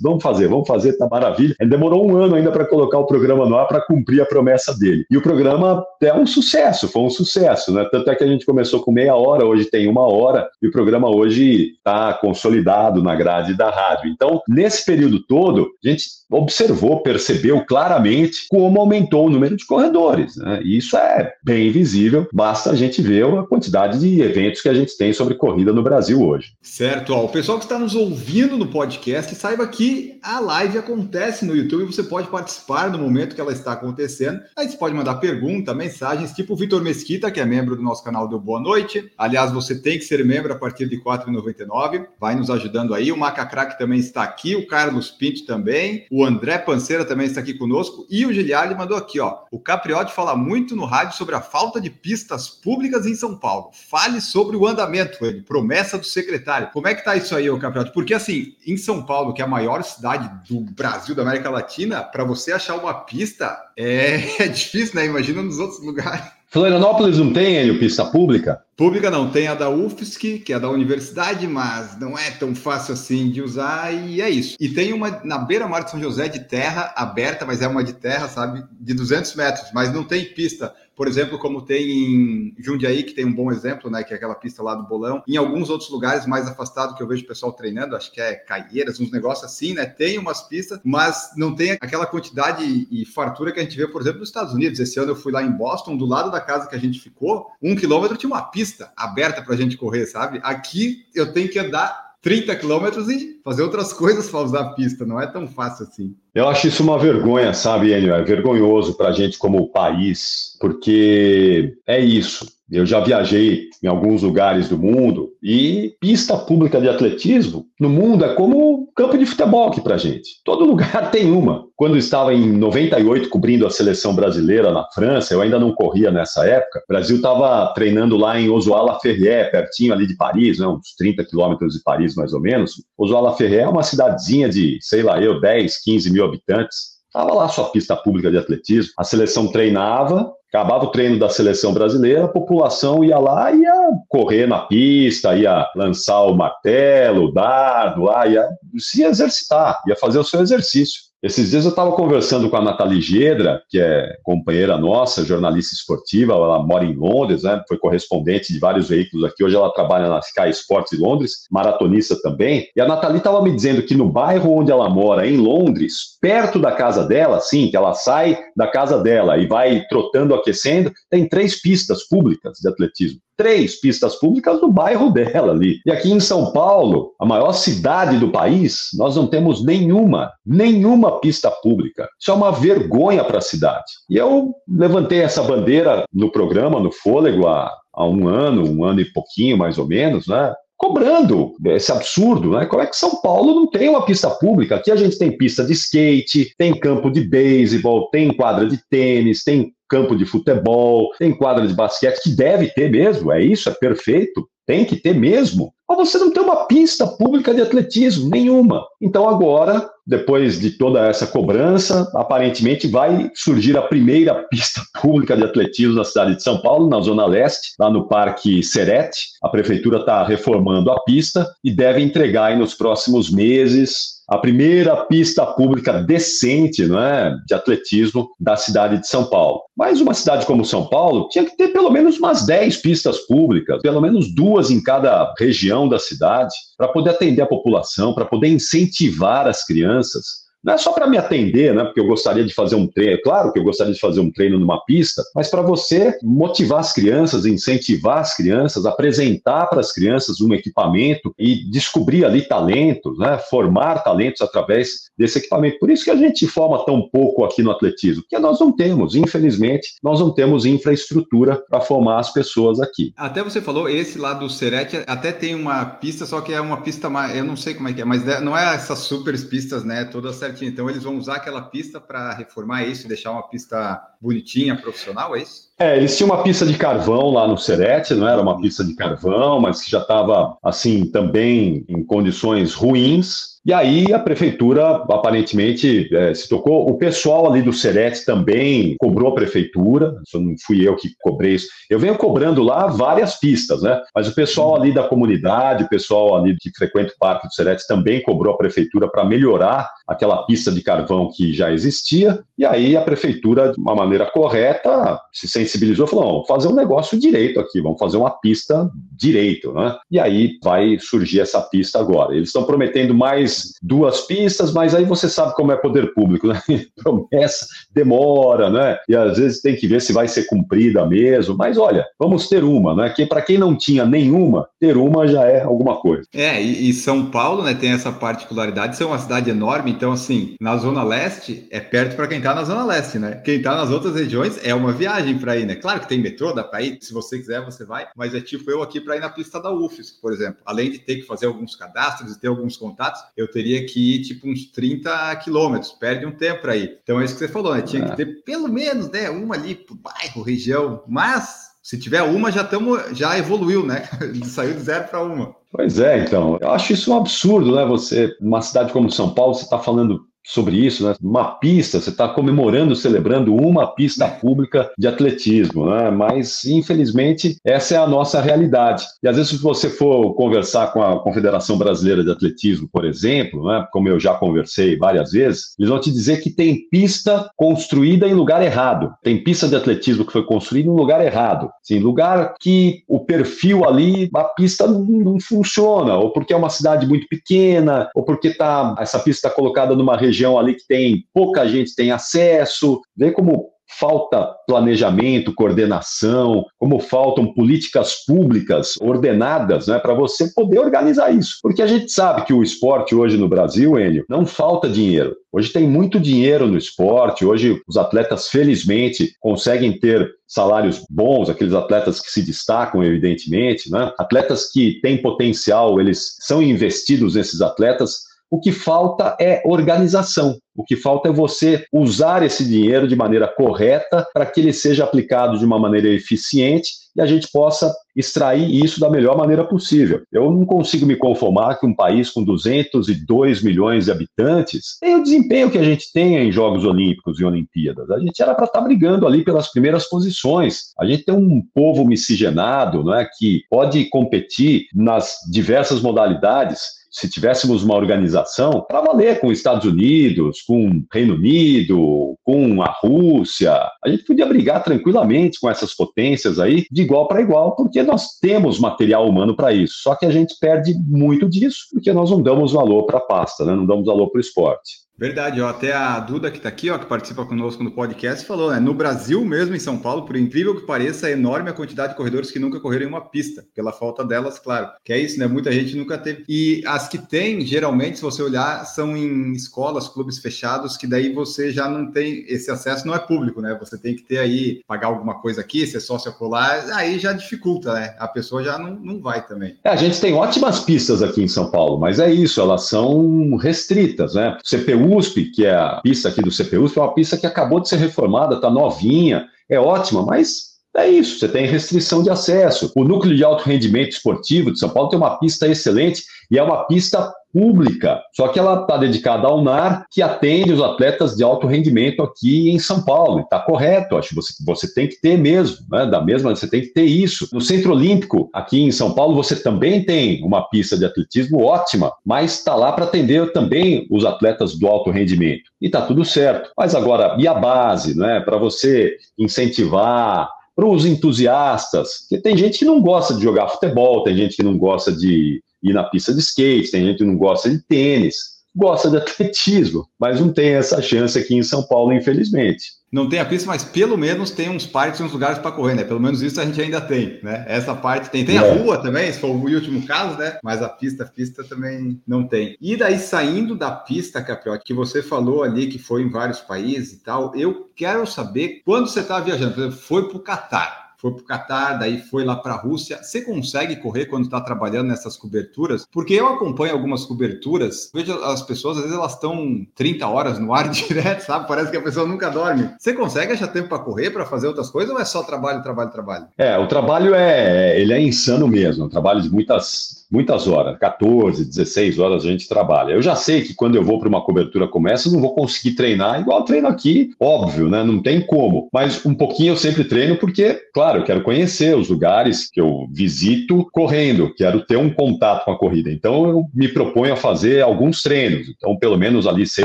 [0.00, 1.54] vamos fazer, vamos fazer, tá maravilha.
[1.58, 4.76] Ele demorou um ano ainda para colocar o programa no ar para cumprir a promessa
[4.76, 5.04] dele.
[5.10, 7.86] E o programa é um sucesso, foi um sucesso, né?
[7.90, 10.72] Tanto é que a gente começou com meia hora, hoje tem uma hora, e o
[10.72, 14.10] programa hoje está consolidado na grade da rádio.
[14.10, 20.36] Então, nesse período todo, a gente observou, percebeu claramente como aumentou o número de corredores.
[20.36, 20.60] Né?
[20.62, 24.74] E isso é bem visível, basta a gente ver a quantidade de eventos que a
[24.74, 26.52] gente tem sobre corrida no Brasil hoje.
[26.62, 31.44] Certo, ó, o pessoal que está nos ouvindo no podcast, saiba que a live acontece
[31.44, 34.42] no YouTube, você pode participar no momento que ela está acontecendo.
[34.56, 38.02] Aí você pode mandar pergunta, mensagens, tipo o Vitor Mesquita, que é membro do nosso
[38.02, 39.12] canal do Boa Noite.
[39.16, 43.12] Aliás, você tem que ser membro a partir de R$ 4,99, vai nos ajudando aí.
[43.12, 47.54] O Macacrack também está aqui, o Carlos Pinto também, o André Panceira também está aqui
[47.54, 49.44] conosco e o Giliardi mandou aqui, ó.
[49.48, 53.70] O Capriotti fala muito no rádio sobre a falta de pistas públicas em São Paulo.
[53.88, 56.70] Fale sobre o andamento ele, promessa do secretário.
[56.72, 57.92] Como é que tá isso aí, ô campeonato?
[57.92, 61.99] Porque assim, em São Paulo, que é a maior cidade do Brasil, da América Latina,
[62.02, 65.06] para você achar uma pista é, é difícil, né?
[65.06, 66.40] Imagina nos outros lugares.
[66.52, 68.60] Florianópolis não tem, Hélio, pista pública?
[68.76, 72.94] Pública não, tem a da UFSC, que é da universidade, mas não é tão fácil
[72.94, 74.56] assim de usar e é isso.
[74.58, 77.92] E tem uma na beira-mar de São José de terra aberta, mas é uma de
[77.92, 83.02] terra, sabe, de 200 metros, mas não tem pista por exemplo, como tem em Jundiaí,
[83.02, 85.70] que tem um bom exemplo, né, que é aquela pista lá do Bolão, em alguns
[85.70, 89.10] outros lugares mais afastados que eu vejo o pessoal treinando, acho que é Caieiras, uns
[89.10, 93.62] negócios assim, né, tem umas pistas, mas não tem aquela quantidade e fartura que a
[93.62, 94.78] gente vê, por exemplo, nos Estados Unidos.
[94.78, 97.46] Esse ano eu fui lá em Boston, do lado da casa que a gente ficou,
[97.62, 100.38] um quilômetro tinha uma pista aberta para a gente correr, sabe?
[100.42, 105.06] Aqui eu tenho que andar 30 quilômetros e fazer outras coisas para usar a pista.
[105.06, 106.14] Não é tão fácil assim.
[106.34, 108.14] Eu acho isso uma vergonha, sabe, Enio?
[108.14, 112.46] É vergonhoso para a gente como país, porque é isso.
[112.70, 118.24] Eu já viajei em alguns lugares do mundo e pista pública de atletismo no mundo
[118.24, 120.40] é como campo de futebol aqui para gente.
[120.44, 121.64] Todo lugar tem uma.
[121.74, 126.46] Quando estava em 98 cobrindo a seleção brasileira na França, eu ainda não corria nessa
[126.46, 126.80] época.
[126.80, 131.74] O Brasil estava treinando lá em Ozoala-Ferrier, pertinho ali de Paris, né, uns 30 quilômetros
[131.74, 132.74] de Paris mais ou menos.
[132.98, 137.00] Ozoala-Ferrier é uma cidadezinha de, sei lá, eu 10, 15 mil habitantes.
[137.06, 138.92] Estava lá sua pista pública de atletismo.
[138.96, 143.72] A seleção treinava, Acabava o treino da seleção brasileira, a população ia lá ia
[144.08, 150.18] correr na pista, ia lançar o martelo, o dardo, lá, ia se exercitar, ia fazer
[150.18, 151.09] o seu exercício.
[151.22, 156.32] Esses dias eu estava conversando com a Nathalie Gedra, que é companheira nossa, jornalista esportiva,
[156.32, 157.62] ela mora em Londres, né?
[157.68, 162.16] foi correspondente de vários veículos aqui, hoje ela trabalha na Sky Sports de Londres, maratonista
[162.22, 166.16] também, e a Nathalie estava me dizendo que no bairro onde ela mora, em Londres,
[166.22, 170.90] perto da casa dela, assim, que ela sai da casa dela e vai trotando, aquecendo,
[171.10, 175.80] tem três pistas públicas de atletismo três pistas públicas no bairro dela ali.
[175.86, 181.18] E aqui em São Paulo, a maior cidade do país, nós não temos nenhuma, nenhuma
[181.20, 182.06] pista pública.
[182.20, 183.90] Isso é uma vergonha para a cidade.
[184.10, 189.00] E eu levantei essa bandeira no programa, no Fôlego, há, há um ano, um ano
[189.00, 190.52] e pouquinho mais ou menos, né?
[190.76, 192.64] cobrando esse absurdo, né?
[192.64, 194.76] Como é que São Paulo não tem uma pista pública?
[194.76, 199.44] Aqui a gente tem pista de skate, tem campo de beisebol, tem quadra de tênis,
[199.44, 203.72] tem campo de futebol, tem quadra de basquete, que deve ter mesmo, é isso, é
[203.72, 205.72] perfeito, tem que ter mesmo.
[205.88, 208.86] Mas você não tem uma pista pública de atletismo, nenhuma.
[209.02, 215.42] Então agora, depois de toda essa cobrança, aparentemente vai surgir a primeira pista pública de
[215.42, 219.18] atletismo na cidade de São Paulo, na Zona Leste, lá no Parque Serete.
[219.42, 225.44] A prefeitura está reformando a pista e deve entregar nos próximos meses a primeira pista
[225.44, 229.62] pública decente não é, de atletismo da cidade de São Paulo.
[229.76, 233.82] Mas uma cidade como São Paulo tinha que ter pelo menos umas 10 pistas públicas,
[233.82, 238.46] pelo menos duas em cada região da cidade, para poder atender a população, para poder
[238.48, 241.84] incentivar as crianças não é só para me atender, né?
[241.84, 243.20] Porque eu gostaria de fazer um treino.
[243.22, 246.92] Claro que eu gostaria de fazer um treino numa pista, mas para você motivar as
[246.92, 253.38] crianças, incentivar as crianças, apresentar para as crianças um equipamento e descobrir ali talentos, né?
[253.50, 255.78] Formar talentos através desse equipamento.
[255.78, 259.14] Por isso que a gente forma tão pouco aqui no atletismo, porque nós não temos,
[259.14, 263.12] infelizmente, nós não temos infraestrutura para formar as pessoas aqui.
[263.16, 266.82] Até você falou, esse lá do Serete até tem uma pista, só que é uma
[266.82, 269.84] pista mais, eu não sei como é que é, mas não é essas super pistas,
[269.84, 270.04] né?
[270.04, 270.70] Todas certinho.
[270.70, 275.42] Então eles vão usar aquela pista para reformar isso deixar uma pista bonitinha, profissional, é
[275.42, 275.70] isso?
[275.78, 278.94] É, eles tinham uma pista de carvão lá no Serete, não era uma pista de
[278.94, 283.49] carvão, mas que já estava, assim, também em condições ruins.
[283.64, 286.88] E aí a prefeitura aparentemente é, se tocou.
[286.88, 291.68] O pessoal ali do Serete também cobrou a prefeitura, não fui eu que cobrei isso.
[291.90, 294.00] Eu venho cobrando lá várias pistas, né?
[294.14, 297.86] Mas o pessoal ali da comunidade, o pessoal ali que frequenta o Parque do Serete
[297.86, 302.42] também cobrou a prefeitura para melhorar aquela pista de carvão que já existia.
[302.56, 306.74] E aí a prefeitura, de uma maneira correta, se sensibilizou e falou: vamos fazer um
[306.74, 309.96] negócio direito aqui, vamos fazer uma pista direito, né?
[310.10, 312.34] E aí vai surgir essa pista agora.
[312.34, 313.49] Eles estão prometendo mais
[313.82, 316.60] duas pistas, mas aí você sabe como é poder público, né?
[316.96, 318.98] Promessa demora, né?
[319.08, 321.56] E às vezes tem que ver se vai ser cumprida mesmo.
[321.56, 323.10] Mas olha, vamos ter uma, né?
[323.10, 326.26] Que para quem não tinha nenhuma, ter uma já é alguma coisa.
[326.34, 330.76] É, e, São Paulo, né, tem essa particularidade, ser uma cidade enorme, então assim, na
[330.76, 333.40] Zona Leste é perto para quem está na Zona Leste, né?
[333.44, 335.74] Quem está nas outras regiões é uma viagem para ir, né?
[335.74, 338.70] Claro que tem metrô, dá para ir, se você quiser, você vai, mas é tipo
[338.70, 340.60] eu aqui para ir na pista da UFES, por exemplo.
[340.64, 344.22] Além de ter que fazer alguns cadastros e ter alguns contatos, eu teria que ir
[344.22, 346.98] tipo uns 30 quilômetros, perde um tempo para ir.
[347.02, 347.82] Então é isso que você falou, né?
[347.82, 348.08] Tinha é.
[348.10, 352.60] que ter pelo menos, né, uma ali pro bairro, região, mas se tiver uma, já
[352.62, 354.08] estamos, já evoluiu, né?
[354.44, 355.54] Saiu de zero para uma.
[355.72, 356.58] Pois é, então.
[356.60, 357.84] Eu acho isso um absurdo, né?
[357.86, 361.14] Você, numa cidade como São Paulo, você está falando sobre isso, né?
[361.22, 366.10] Uma pista, você está comemorando, celebrando uma pista pública de atletismo, né?
[366.10, 369.04] Mas, infelizmente, essa é a nossa realidade.
[369.22, 373.66] E às vezes, se você for conversar com a Confederação Brasileira de Atletismo, por exemplo,
[373.66, 373.86] né?
[373.92, 378.34] Como eu já conversei várias vezes, eles vão te dizer que tem pista construída em
[378.34, 379.12] lugar errado.
[379.22, 381.70] Tem pista de atletismo que foi construída em lugar errado.
[381.82, 387.06] Sim, lugar que o perfil ali, a pista não, funciona, ou porque é uma cidade
[387.06, 391.24] muito pequena, ou porque tá, essa pista está colocada numa região região ali que tem
[391.34, 399.98] pouca gente tem acesso, vê como falta planejamento, coordenação, como faltam políticas públicas ordenadas né,
[399.98, 401.58] para você poder organizar isso.
[401.60, 405.34] Porque a gente sabe que o esporte hoje no Brasil, Enio, não falta dinheiro.
[405.52, 411.74] Hoje tem muito dinheiro no esporte, hoje os atletas, felizmente, conseguem ter salários bons, aqueles
[411.74, 414.12] atletas que se destacam, evidentemente, né?
[414.18, 420.58] atletas que têm potencial, eles são investidos nesses atletas o que falta é organização.
[420.74, 425.04] O que falta é você usar esse dinheiro de maneira correta para que ele seja
[425.04, 430.22] aplicado de uma maneira eficiente e a gente possa extrair isso da melhor maneira possível.
[430.32, 435.22] Eu não consigo me conformar que um país com 202 milhões de habitantes tenha o
[435.22, 438.10] desempenho que a gente tem em Jogos Olímpicos e Olimpíadas.
[438.10, 440.92] A gente era para estar tá brigando ali pelas primeiras posições.
[440.98, 447.28] A gente tem um povo miscigenado, não é, que pode competir nas diversas modalidades se
[447.28, 452.90] tivéssemos uma organização para valer com os Estados Unidos, com o Reino Unido, com a
[453.02, 453.72] Rússia,
[454.04, 458.38] a gente podia brigar tranquilamente com essas potências aí, de igual para igual, porque nós
[458.40, 459.94] temos material humano para isso.
[460.02, 463.64] Só que a gente perde muito disso, porque nós não damos valor para a pasta,
[463.64, 463.74] né?
[463.74, 464.99] não damos valor para o esporte.
[465.20, 468.70] Verdade, ó, até a Duda que está aqui, ó, que participa conosco no podcast, falou,
[468.70, 468.80] né?
[468.80, 472.16] No Brasil mesmo, em São Paulo, por incrível que pareça, é enorme a quantidade de
[472.16, 474.88] corredores que nunca correram em uma pista, pela falta delas, claro.
[475.04, 475.46] Que é isso, né?
[475.46, 476.42] Muita gente nunca teve.
[476.48, 481.34] E as que tem, geralmente, se você olhar, são em escolas, clubes fechados, que daí
[481.34, 483.76] você já não tem esse acesso, não é público, né?
[483.78, 487.92] Você tem que ter aí, pagar alguma coisa aqui, ser sócio ocular, aí já dificulta,
[487.92, 488.16] né?
[488.18, 489.76] A pessoa já não, não vai também.
[489.84, 493.56] É, a gente tem ótimas pistas aqui em São Paulo, mas é isso, elas são
[493.56, 494.56] restritas, né?
[494.64, 497.88] CPU USP, que é a pista aqui do CPUSP, é uma pista que acabou de
[497.88, 502.90] ser reformada, está novinha, é ótima, mas é isso, você tem restrição de acesso.
[502.96, 506.62] O núcleo de alto rendimento esportivo de São Paulo tem uma pista excelente e é
[506.62, 511.42] uma pista pública, só que ela está dedicada ao NAR, que atende os atletas de
[511.42, 513.40] alto rendimento aqui em São Paulo.
[513.40, 516.06] Está correto, acho que você, você tem que ter mesmo, né?
[516.06, 517.48] da mesma, você tem que ter isso.
[517.52, 522.12] No Centro Olímpico, aqui em São Paulo, você também tem uma pista de atletismo ótima,
[522.24, 525.70] mas está lá para atender também os atletas do alto rendimento.
[525.80, 526.70] E está tudo certo.
[526.76, 528.40] Mas agora, e a base, né?
[528.40, 534.22] para você incentivar para os entusiastas, porque tem gente que não gosta de jogar futebol,
[534.22, 537.36] tem gente que não gosta de ir na pista de skate, tem gente que não
[537.36, 542.12] gosta de tênis, gosta de atletismo, mas não tem essa chance aqui em São Paulo,
[542.12, 543.00] infelizmente.
[543.12, 545.94] Não tem a pista, mas pelo menos tem uns parques e uns lugares para correr,
[545.94, 546.04] né?
[546.04, 547.64] Pelo menos isso a gente ainda tem, né?
[547.66, 548.44] Essa parte tem.
[548.44, 548.58] Tem é.
[548.58, 550.58] a rua também, se for o último caso, né?
[550.62, 552.76] Mas a pista, a pista também não tem.
[552.80, 557.14] E daí, saindo da pista, Capriotti, que você falou ali que foi em vários países
[557.14, 561.09] e tal, eu quero saber quando você está viajando, por exemplo, foi para o Catar
[561.20, 563.22] foi para o Catar, daí foi lá para a Rússia.
[563.22, 566.06] Você consegue correr quando está trabalhando nessas coberturas?
[566.10, 570.72] Porque eu acompanho algumas coberturas, vejo as pessoas, às vezes elas estão 30 horas no
[570.72, 571.68] ar direto, sabe?
[571.68, 572.90] Parece que a pessoa nunca dorme.
[572.98, 576.10] Você consegue achar tempo para correr, para fazer outras coisas, ou é só trabalho, trabalho,
[576.10, 576.46] trabalho?
[576.56, 581.64] É, o trabalho é, ele é insano mesmo, é trabalho de muitas muitas horas, 14,
[581.64, 583.12] 16 horas a gente trabalha.
[583.12, 585.54] Eu já sei que quando eu vou para uma cobertura como essa, eu não vou
[585.54, 588.04] conseguir treinar igual treino aqui, óbvio, né?
[588.04, 588.88] Não tem como.
[588.92, 593.06] Mas um pouquinho eu sempre treino porque, claro, eu quero conhecer os lugares que eu
[593.12, 596.10] visito correndo, quero ter um contato com a corrida.
[596.10, 598.68] Então eu me proponho a fazer alguns treinos.
[598.68, 599.84] Então, pelo menos ali, sei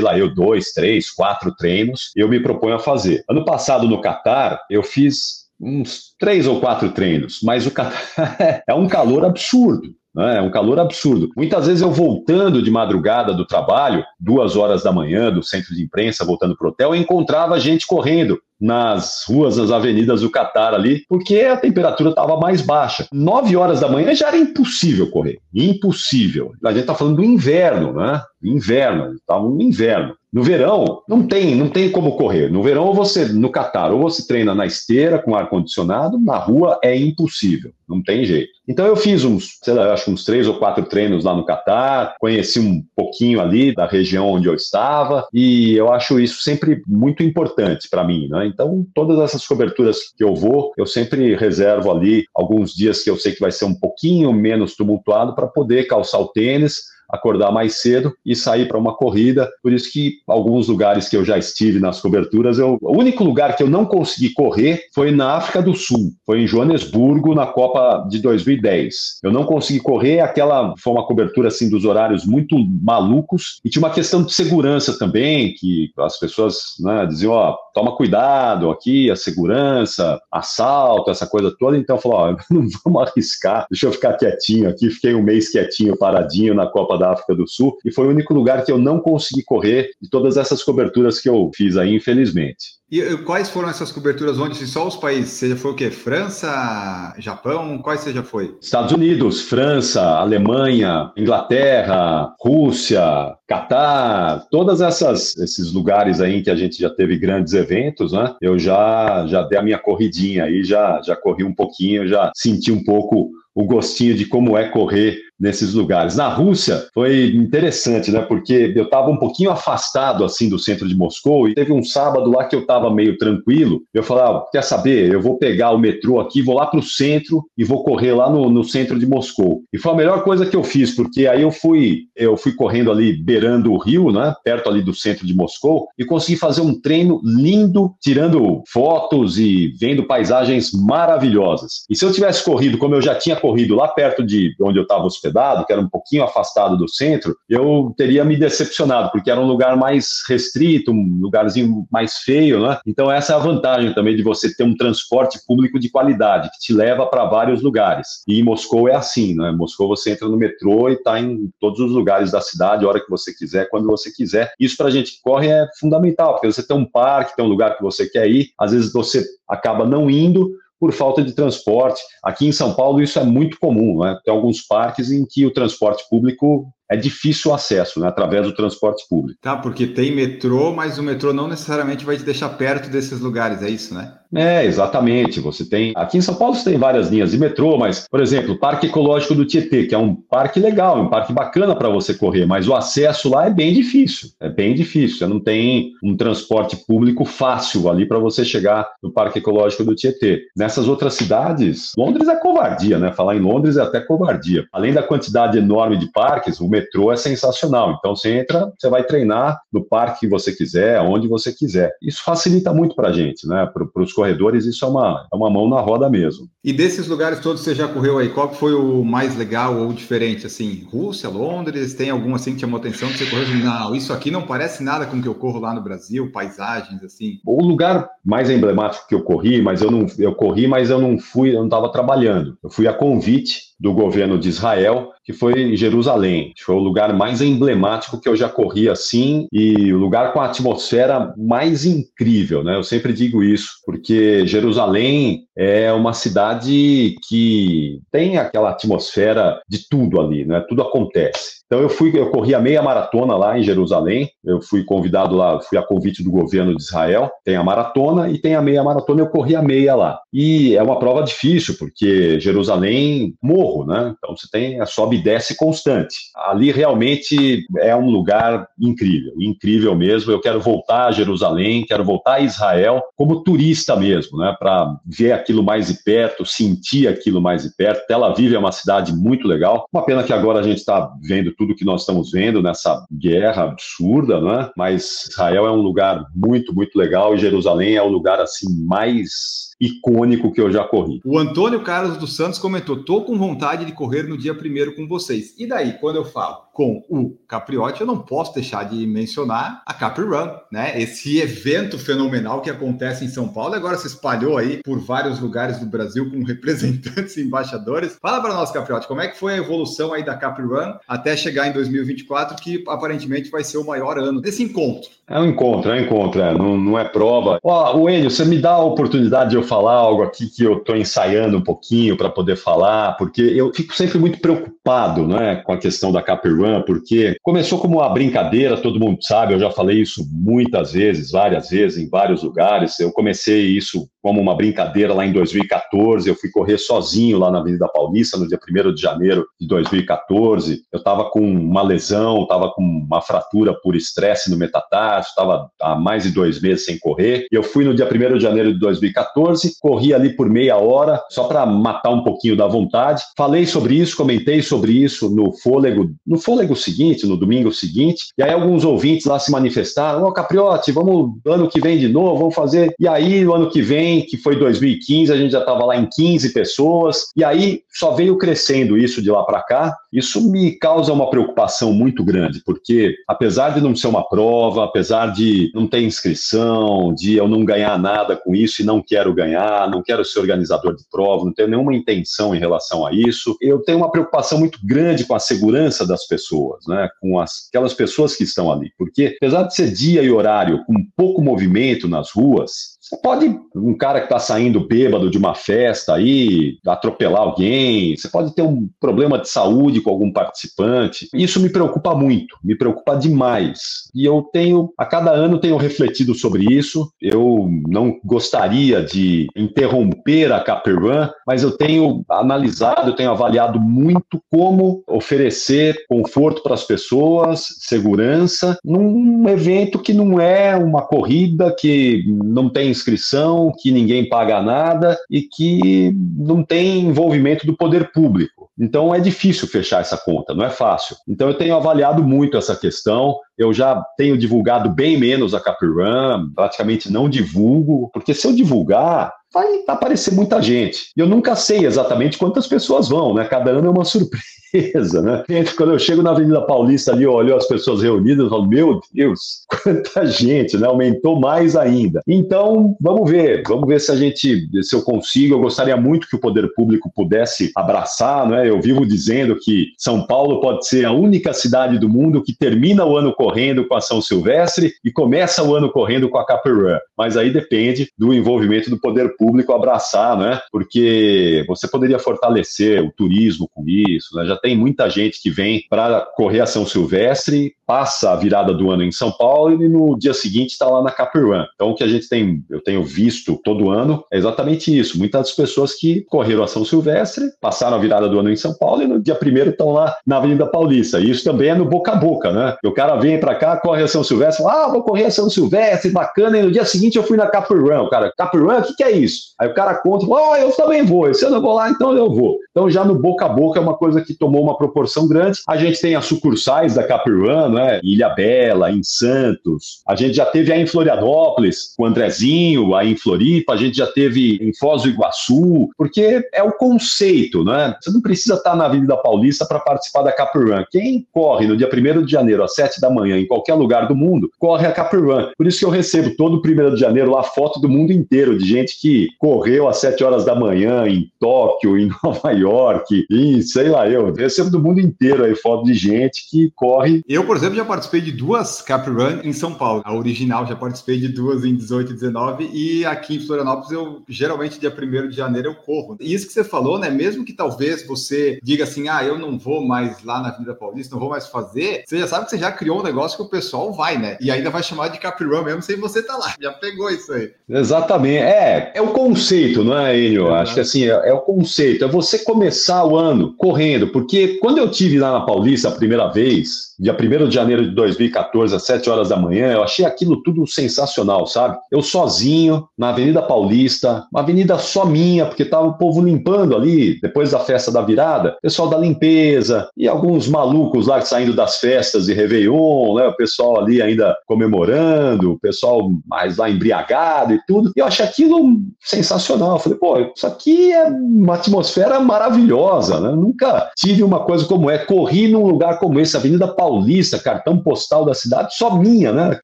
[0.00, 3.24] lá, eu dois, três, quatro treinos, eu me proponho a fazer.
[3.28, 8.74] Ano passado no Catar, eu fiz uns três ou quatro treinos, mas o Catar é
[8.74, 9.94] um calor absurdo.
[10.16, 10.38] Né?
[10.38, 11.28] É um calor absurdo.
[11.36, 15.82] Muitas vezes eu voltando de madrugada do trabalho, duas horas da manhã, do centro de
[15.82, 20.72] imprensa, voltando para o hotel, eu encontrava gente correndo nas ruas, nas avenidas do Catar
[20.72, 23.06] ali, porque a temperatura estava mais baixa.
[23.12, 25.38] Nove horas da manhã já era impossível correr.
[25.54, 26.52] Impossível.
[26.64, 28.22] A gente está falando do inverno, né?
[28.42, 30.14] Inverno, estava tá no inverno.
[30.36, 32.52] No verão, não tem, não tem como correr.
[32.52, 36.94] No verão, você, no Catar, ou você treina na esteira com ar-condicionado, na rua é
[36.94, 38.52] impossível, não tem jeito.
[38.68, 42.16] Então eu fiz uns, sei lá, acho uns três ou quatro treinos lá no Catar,
[42.20, 47.22] conheci um pouquinho ali da região onde eu estava, e eu acho isso sempre muito
[47.22, 48.46] importante para mim, né?
[48.46, 53.16] Então, todas essas coberturas que eu vou, eu sempre reservo ali alguns dias que eu
[53.16, 57.80] sei que vai ser um pouquinho menos tumultuado para poder calçar o tênis, acordar mais
[57.80, 59.48] cedo e sair para uma corrida.
[59.62, 63.56] Por isso que alguns lugares que eu já estive nas coberturas, eu, o único lugar
[63.56, 68.06] que eu não consegui correr foi na África do Sul, foi em Joanesburgo na Copa
[68.08, 69.18] de 2010.
[69.22, 73.82] Eu não consegui correr, aquela foi uma cobertura assim dos horários muito malucos e tinha
[73.82, 79.16] uma questão de segurança também, que as pessoas né, diziam, ó, toma cuidado aqui, a
[79.16, 81.76] segurança, assalto, essa coisa toda.
[81.76, 84.90] Então, falou, ó, não vamos arriscar, deixa eu ficar quietinho aqui.
[84.90, 88.34] Fiquei um mês quietinho, paradinho na Copa da África do Sul, e foi o único
[88.34, 92.76] lugar que eu não consegui correr de todas essas coberturas que eu fiz aí, infelizmente.
[92.88, 95.32] E quais foram essas coberturas onde só os países?
[95.32, 95.90] Você já foi o quê?
[95.90, 97.78] França, Japão?
[97.78, 98.56] Quais você já foi?
[98.60, 103.02] Estados Unidos, França, Alemanha, Inglaterra, Rússia,
[103.48, 108.34] Catar, todas essas esses lugares aí em que a gente já teve grandes eventos, né?
[108.40, 112.70] Eu já já dei a minha corridinha aí, já já corri um pouquinho, já senti
[112.70, 116.16] um pouco o gostinho de como é correr nesses lugares.
[116.16, 118.20] Na Rússia foi interessante, né?
[118.22, 122.30] Porque eu estava um pouquinho afastado assim do centro de Moscou e teve um sábado
[122.30, 123.82] lá que eu estava meio tranquilo.
[123.92, 125.12] Eu falei, ah, quer saber?
[125.12, 128.30] Eu vou pegar o metrô aqui, vou lá para o centro e vou correr lá
[128.30, 129.62] no, no centro de Moscou.
[129.72, 132.90] E foi a melhor coisa que eu fiz, porque aí eu fui eu fui correndo
[132.90, 134.34] ali beirando o rio, né?
[134.44, 139.68] Perto ali do centro de Moscou e consegui fazer um treino lindo, tirando fotos e
[139.78, 141.84] vendo paisagens maravilhosas.
[141.90, 144.82] E se eu tivesse corrido como eu já tinha corrido lá perto de onde eu
[144.82, 149.40] estava hospedado, que era um pouquinho afastado do centro, eu teria me decepcionado, porque era
[149.40, 152.78] um lugar mais restrito, um lugarzinho mais feio, né?
[152.86, 156.58] Então essa é a vantagem também de você ter um transporte público de qualidade, que
[156.58, 158.22] te leva para vários lugares.
[158.26, 159.50] E em Moscou é assim, né?
[159.50, 162.88] Em Moscou você entra no metrô e está em todos os lugares da cidade, a
[162.88, 164.52] hora que você quiser, quando você quiser.
[164.58, 167.48] Isso para a gente que corre é fundamental, porque você tem um parque, tem um
[167.48, 172.00] lugar que você quer ir, às vezes você acaba não indo, por falta de transporte.
[172.22, 174.18] Aqui em São Paulo isso é muito comum, né?
[174.24, 178.54] Tem alguns parques em que o transporte público é difícil o acesso, né, através do
[178.54, 179.38] transporte público.
[179.42, 183.60] Tá, porque tem metrô, mas o metrô não necessariamente vai te deixar perto desses lugares,
[183.62, 184.14] é isso, né?
[184.36, 185.40] É, exatamente.
[185.40, 185.92] Você tem.
[185.96, 188.86] Aqui em São Paulo você tem várias linhas de metrô, mas, por exemplo, o Parque
[188.86, 192.68] Ecológico do Tietê, que é um parque legal, um parque bacana para você correr, mas
[192.68, 194.30] o acesso lá é bem difícil.
[194.40, 195.18] É bem difícil.
[195.18, 199.94] Você não tem um transporte público fácil ali para você chegar no Parque Ecológico do
[199.94, 200.42] Tietê.
[200.56, 203.12] Nessas outras cidades, Londres é covardia, né?
[203.12, 204.66] Falar em Londres é até covardia.
[204.72, 207.96] Além da quantidade enorme de parques, o metrô é sensacional.
[207.98, 211.92] Então você entra, você vai treinar no parque que você quiser, onde você quiser.
[212.02, 213.66] Isso facilita muito para a gente, né?
[213.72, 216.48] Para os isso é uma, é uma mão na roda mesmo.
[216.64, 219.92] E desses lugares todos que você já correu aí, qual foi o mais legal ou
[219.92, 220.46] diferente?
[220.46, 223.46] Assim, Rússia, Londres, tem algum assim que chamou atenção que você correu?
[223.58, 227.02] Não, isso aqui não parece nada com o que eu corro lá no Brasil, paisagens,
[227.02, 227.38] assim.
[227.44, 231.18] O lugar mais emblemático que eu corri, mas eu não eu corri, mas eu não
[231.18, 232.56] fui, eu não estava trabalhando.
[232.62, 236.52] Eu fui a convite do governo de Israel, que foi em Jerusalém.
[236.64, 240.46] Foi o lugar mais emblemático que eu já corri assim e o lugar com a
[240.46, 242.76] atmosfera mais incrível, né?
[242.76, 250.20] Eu sempre digo isso, porque Jerusalém é uma cidade que tem aquela atmosfera de tudo
[250.20, 250.64] ali, né?
[250.68, 251.56] Tudo acontece.
[251.66, 254.30] Então eu fui, eu corri a meia maratona lá em Jerusalém.
[254.44, 257.30] Eu fui convidado lá, fui a convite do governo de Israel.
[257.44, 259.22] Tem a maratona e tem a meia maratona.
[259.22, 260.20] Eu corri a meia lá.
[260.32, 264.14] E é uma prova difícil porque Jerusalém morro, né?
[264.16, 266.16] Então você tem a sobe e desce constante.
[266.36, 270.30] Ali realmente é um lugar incrível, incrível mesmo.
[270.30, 274.54] Eu quero voltar a Jerusalém, quero voltar a Israel como turista mesmo, né?
[274.56, 278.04] Para ver aquilo mais de perto, sentir aquilo mais de perto.
[278.08, 279.86] Tel Aviv é uma cidade muito legal.
[279.92, 283.62] Uma pena que agora a gente está vendo tudo que nós estamos vendo nessa guerra
[283.64, 284.70] absurda, né?
[284.76, 289.66] Mas Israel é um lugar muito, muito legal e Jerusalém é o lugar assim mais
[289.80, 291.20] icônico que eu já corri.
[291.24, 295.06] O Antônio Carlos dos Santos comentou: tô com vontade de correr no dia primeiro com
[295.06, 295.54] vocês.
[295.58, 299.94] E daí, quando eu falo com o Capriotti, eu não posso deixar de mencionar a
[299.94, 301.00] Capri Run, né?
[301.00, 305.40] Esse evento fenomenal que acontece em São Paulo e agora se espalhou aí por vários
[305.40, 308.18] lugares do Brasil com representantes e embaixadores.
[308.20, 311.34] Fala para nós, Capriotti, como é que foi a evolução aí da Capri Run até
[311.34, 315.08] chegar em 2024, que aparentemente vai ser o maior ano desse encontro?
[315.28, 317.58] É um encontro, é um encontro, é, não, não é prova.
[317.62, 320.78] Ó, o Enio, você me dá a oportunidade de eu falar algo aqui que eu
[320.78, 325.72] estou ensaiando um pouquinho para poder falar, porque eu fico sempre muito preocupado né, com
[325.72, 330.00] a questão da Run, porque começou como uma brincadeira, todo mundo sabe, eu já falei
[330.00, 332.98] isso muitas vezes, várias vezes, em vários lugares.
[333.00, 336.28] Eu comecei isso como uma brincadeira lá em 2014.
[336.28, 340.82] Eu fui correr sozinho lá na Avenida Paulista no dia 1 de janeiro de 2014.
[340.92, 345.94] Eu estava com uma lesão, estava com uma fratura por estresse no metatarso, estava há
[345.94, 347.46] mais de dois meses sem correr.
[347.52, 351.44] Eu fui no dia 1 de janeiro de 2014, corri ali por meia hora, só
[351.44, 353.22] para matar um pouquinho da vontade.
[353.36, 358.24] Falei sobre isso, comentei sobre isso no fôlego, no fôlego seguinte, no domingo seguinte.
[358.36, 362.08] E aí alguns ouvintes lá se manifestaram: Ô oh, Capriotti, vamos ano que vem de
[362.08, 362.92] novo, vamos fazer.
[362.98, 366.08] E aí, no ano que vem, que foi 2015, a gente já estava lá em
[366.08, 369.96] 15 pessoas, e aí só veio crescendo isso de lá para cá.
[370.12, 375.32] Isso me causa uma preocupação muito grande, porque apesar de não ser uma prova, apesar
[375.32, 379.90] de não ter inscrição, de eu não ganhar nada com isso e não quero ganhar,
[379.90, 383.80] não quero ser organizador de prova, não tenho nenhuma intenção em relação a isso, eu
[383.80, 387.08] tenho uma preocupação muito grande com a segurança das pessoas, né?
[387.20, 390.94] com as, aquelas pessoas que estão ali, porque apesar de ser dia e horário com
[391.16, 396.14] pouco movimento nas ruas, você pode, um cara que está saindo bêbado de uma festa
[396.14, 401.28] aí, atropelar alguém, você pode ter um problema de saúde com algum participante.
[401.32, 404.10] Isso me preocupa muito, me preocupa demais.
[404.12, 407.08] E eu tenho, a cada ano, tenho refletido sobre isso.
[407.22, 414.42] Eu não gostaria de interromper a Caperrun, mas eu tenho analisado, eu tenho avaliado muito
[414.50, 422.24] como oferecer conforto para as pessoas, segurança, num evento que não é uma corrida, que
[422.26, 428.70] não tem inscrição, que ninguém paga nada e que não tem envolvimento do poder público.
[428.78, 431.16] Então é difícil fechar essa conta, não é fácil.
[431.26, 433.38] Então eu tenho avaliado muito essa questão.
[433.56, 439.32] Eu já tenho divulgado bem menos a Capirun, praticamente não divulgo, porque se eu divulgar,
[439.52, 441.10] vai aparecer muita gente.
[441.16, 443.44] E eu nunca sei exatamente quantas pessoas vão, né?
[443.46, 445.44] Cada ano é uma surpresa certeza, né?
[445.76, 449.00] Quando eu chego na Avenida Paulista ali, eu olho as pessoas reunidas, eu falo, meu
[449.12, 450.86] Deus, quanta gente, né?
[450.86, 452.22] Aumentou mais ainda.
[452.26, 455.54] Então, vamos ver, vamos ver se a gente, se eu consigo.
[455.54, 458.68] Eu gostaria muito que o poder público pudesse abraçar, né?
[458.68, 463.04] Eu vivo dizendo que São Paulo pode ser a única cidade do mundo que termina
[463.04, 466.98] o ano correndo com a São Silvestre e começa o ano correndo com a Caperã.
[467.16, 470.60] Mas aí depende do envolvimento do poder público abraçar, né?
[470.70, 474.44] Porque você poderia fortalecer o turismo com isso, né?
[474.46, 478.90] Já tem muita gente que vem para correr a São Silvestre, passa a virada do
[478.90, 481.66] ano em São Paulo e no dia seguinte está lá na Capiruan.
[481.74, 485.18] Então, o que a gente tem, eu tenho visto todo ano é exatamente isso.
[485.18, 489.02] Muitas pessoas que correram a São Silvestre, passaram a virada do ano em São Paulo
[489.02, 491.20] e no dia primeiro estão lá na Avenida Paulista.
[491.20, 492.76] E isso também é no boca a boca, né?
[492.84, 495.48] O cara vem para cá, corre a São Silvestre, fala, ah, vou correr a São
[495.48, 496.58] Silvestre, bacana.
[496.58, 498.02] E no dia seguinte eu fui na Capiruan.
[498.02, 499.54] O cara, Capiruan, o que, que é isso?
[499.58, 501.32] Aí o cara conta, oh, eu também vou.
[501.32, 502.58] Se eu não vou lá, então eu vou.
[502.70, 505.60] Então, já no boca a boca é uma coisa que tomou uma proporção grande.
[505.66, 508.00] A gente tem as sucursais da Capiruan, né?
[508.02, 510.00] Ilha Bela, em Santos.
[510.06, 513.74] A gente já teve aí em Florianópolis, com o Andrezinho, aí em Floripa.
[513.74, 517.94] A gente já teve em Foz do Iguaçu, porque é o conceito, né?
[518.00, 520.84] Você não precisa estar na Avenida Paulista para participar da Capiruan.
[520.90, 524.14] Quem corre no dia 1 de janeiro, às 7 da manhã, em qualquer lugar do
[524.14, 525.50] mundo, corre a Capiruan.
[525.56, 528.66] Por isso que eu recebo todo 1 de janeiro lá foto do mundo inteiro, de
[528.66, 533.88] gente que correu às 7 horas da manhã em Tóquio, em Nova York, em sei
[533.88, 534.32] lá eu.
[534.32, 537.22] Recebo do mundo inteiro aí foto de gente que corre.
[537.28, 540.02] Eu, por exemplo, já participei de duas Cap Run em São Paulo.
[540.04, 544.22] A original já participei de duas em 18 e 19 e aqui em Florianópolis eu
[544.28, 546.16] geralmente dia 1 de janeiro eu corro.
[546.20, 547.10] E isso que você falou, né?
[547.10, 551.14] Mesmo que talvez você diga assim: "Ah, eu não vou mais lá na Avenida Paulista,
[551.14, 552.04] não vou mais fazer".
[552.06, 554.36] Você já sabe que você já criou um negócio que o pessoal vai, né?
[554.40, 556.54] E ainda vai chamar de Cap Run mesmo sem você estar tá lá.
[556.60, 557.50] Já pegou isso aí.
[557.68, 558.38] Exatamente.
[558.38, 560.54] É, é o conceito, não é, Enio?
[560.54, 564.78] Acho que assim, é, é o conceito, é você começar o ano correndo, porque quando
[564.78, 568.84] eu tive lá na Paulista a primeira vez, dia 1 de janeiro de 2014, às
[568.84, 571.78] 7 horas da manhã, eu achei aquilo tudo sensacional, sabe?
[571.90, 577.18] Eu sozinho, na Avenida Paulista, uma avenida só minha, porque tava o povo limpando ali,
[577.20, 582.26] depois da festa da virada, pessoal da limpeza, e alguns malucos lá saindo das festas
[582.26, 583.26] de Réveillon, né?
[583.26, 587.92] O pessoal ali ainda comemorando, o pessoal mais lá embriagado e tudo.
[587.96, 589.72] E eu achei aquilo sensacional.
[589.72, 593.30] Eu falei, pô, isso aqui é uma atmosfera maravilhosa, né?
[593.30, 597.38] Eu nunca tive uma coisa como é, corri num lugar como esse, Avenida Paulista, Paulista,
[597.46, 599.60] cartão postal da cidade, só minha, né?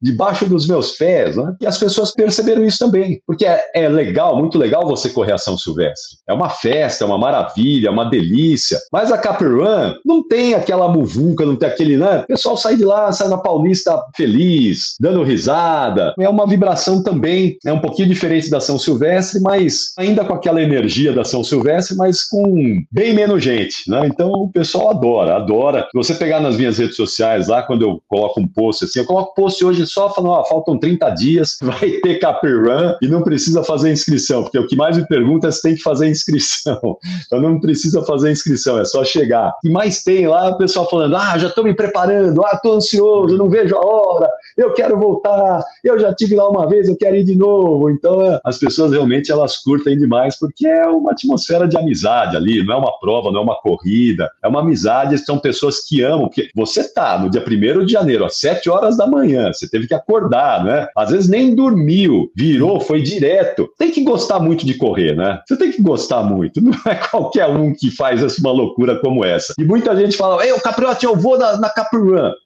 [0.00, 1.56] Debaixo dos meus pés, né?
[1.60, 5.38] E as pessoas perceberam isso também, porque é, é legal, muito legal você correr a
[5.38, 6.18] São Silvestre.
[6.28, 8.78] É uma festa, é uma maravilha, é uma delícia.
[8.92, 12.20] Mas a Caperun não tem aquela muvuca, não tem aquele, né?
[12.20, 16.14] O pessoal sai de lá, sai na Paulista feliz, dando risada.
[16.20, 20.62] É uma vibração também, é um pouquinho diferente da São Silvestre, mas ainda com aquela
[20.62, 24.06] energia da São Silvestre, mas com bem menos gente, né?
[24.06, 25.82] Então o pessoal adora, adora.
[25.90, 29.06] Se você pegar nas minhas redes sociais lá, quando eu coloco um post assim, eu
[29.06, 33.22] coloco post hoje só falando, ó, faltam 30 dias, vai ter Capir Run e não
[33.22, 36.80] precisa fazer inscrição, porque o que mais me pergunta é se tem que fazer inscrição.
[37.26, 39.54] Então não precisa fazer inscrição, é só chegar.
[39.64, 43.36] E mais tem lá o pessoal falando, ah, já estou me preparando, ah, estou ansioso,
[43.38, 47.16] não vejo a hora, eu quero voltar, eu já tive lá uma vez, eu quero
[47.16, 47.88] ir de novo.
[47.90, 52.64] Então é, as pessoas realmente elas curtem demais, porque é uma atmosfera de amizade ali,
[52.64, 56.26] não é uma prova, não é uma corrida, é uma amizade, são pessoas que amam,
[56.26, 59.86] porque você está no dia 1 de janeiro, às 7 horas da manhã, você teve
[59.86, 60.88] que acordar, né?
[60.96, 63.68] Às vezes nem dormiu, virou, foi direto.
[63.78, 65.40] Tem que gostar muito de correr, né?
[65.46, 66.60] Você tem que gostar muito.
[66.62, 69.54] Não é qualquer um que faz uma loucura como essa.
[69.58, 71.72] E muita gente fala, ei, o Capriote, eu vou na, na.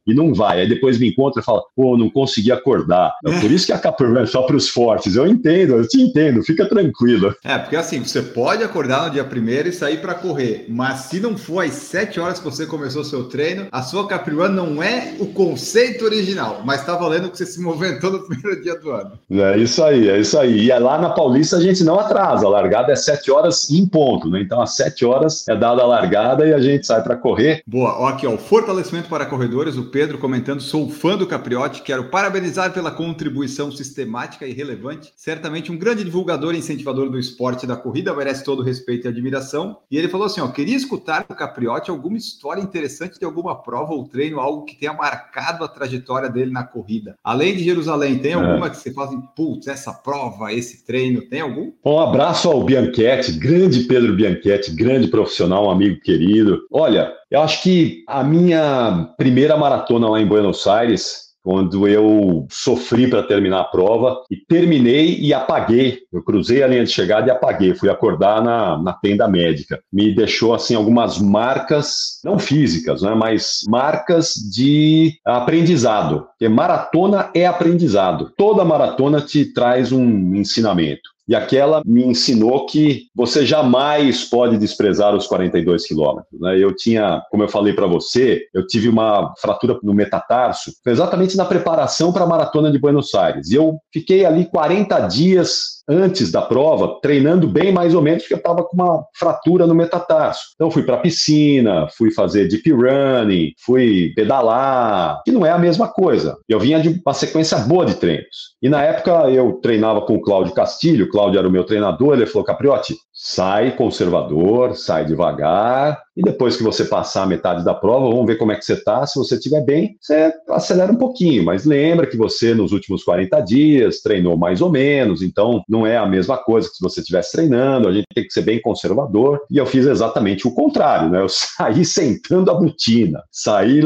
[0.07, 0.61] E não vai.
[0.61, 3.15] Aí depois me encontra e fala, pô, não consegui acordar.
[3.25, 5.17] É por isso que a Caprun é só para os fortes.
[5.17, 7.35] Eu entendo, eu te entendo, fica tranquilo.
[7.45, 11.21] É, porque assim, você pode acordar no dia 1 e sair para correr, mas se
[11.21, 15.06] não for às 7 horas que você começou seu treino, a sua Caprun não é
[15.19, 19.13] o conceito original, mas está valendo que você se movimentou no primeiro dia do ano.
[19.31, 20.65] É isso aí, é isso aí.
[20.65, 23.87] E é lá na Paulista a gente não atrasa, a largada é 7 horas em
[23.87, 24.41] ponto, né?
[24.41, 27.63] Então às 7 horas é dada a largada e a gente sai para correr.
[27.67, 32.05] Boa, ó, aqui ó, fortalecimento para corredores, o Pedro comentando, sou fã do Capriote, quero
[32.11, 37.67] parabenizar pela contribuição sistemática e relevante, certamente um grande divulgador e incentivador do esporte e
[37.67, 39.79] da corrida, merece todo o respeito e admiração.
[39.91, 43.93] E ele falou assim, ó, queria escutar do Capriote alguma história interessante de alguma prova
[43.93, 47.17] ou treino algo que tenha marcado a trajetória dele na corrida?
[47.23, 48.35] Além de Jerusalém, tem é.
[48.35, 48.71] alguma é.
[48.71, 51.73] que você fala assim, putz, essa prova, esse treino, tem algum?
[51.85, 56.61] Um abraço ao Bianchetti, grande Pedro Bianchetti, grande profissional, um amigo querido.
[56.71, 63.09] Olha, eu acho que a minha primeira maratona lá em Buenos Aires quando eu sofri
[63.09, 66.01] para terminar a prova e terminei e apaguei.
[66.13, 67.73] Eu cruzei a linha de chegada e apaguei.
[67.73, 69.79] Fui acordar na, na tenda médica.
[69.93, 76.27] Me deixou assim algumas marcas, não físicas, né, mas marcas de aprendizado.
[76.31, 78.33] Porque maratona é aprendizado.
[78.37, 81.16] Toda maratona te traz um ensinamento.
[81.29, 86.41] E aquela me ensinou que você jamais pode desprezar os 42 quilômetros.
[86.41, 86.59] Né?
[86.59, 91.45] Eu tinha, como eu falei para você, eu tive uma fratura no metatarso, exatamente na
[91.45, 93.51] preparação para a maratona de Buenos Aires.
[93.51, 98.35] E eu fiquei ali 40 dias antes da prova, treinando bem mais ou menos, porque
[98.35, 100.43] eu estava com uma fratura no metatarso.
[100.55, 105.59] Então fui para a piscina, fui fazer deep running, fui pedalar, que não é a
[105.59, 106.37] mesma coisa.
[106.49, 108.55] Eu vinha de uma sequência boa de treinos.
[108.61, 112.15] E na época eu treinava com o Cláudio Castilho, o Cláudio era o meu treinador,
[112.15, 117.75] ele falou, Capriotti, sai conservador, sai devagar, e depois que você passar a metade da
[117.75, 119.07] prova, vamos ver como é que você está.
[119.07, 123.39] Se você estiver bem, você acelera um pouquinho, mas lembra que você nos últimos 40
[123.43, 127.33] dias treinou mais ou menos, então não é a mesma coisa que se você estivesse
[127.33, 129.41] treinando, a gente tem que ser bem conservador.
[129.51, 131.21] E eu fiz exatamente o contrário, né?
[131.21, 133.83] Eu saí sentando a botina, saí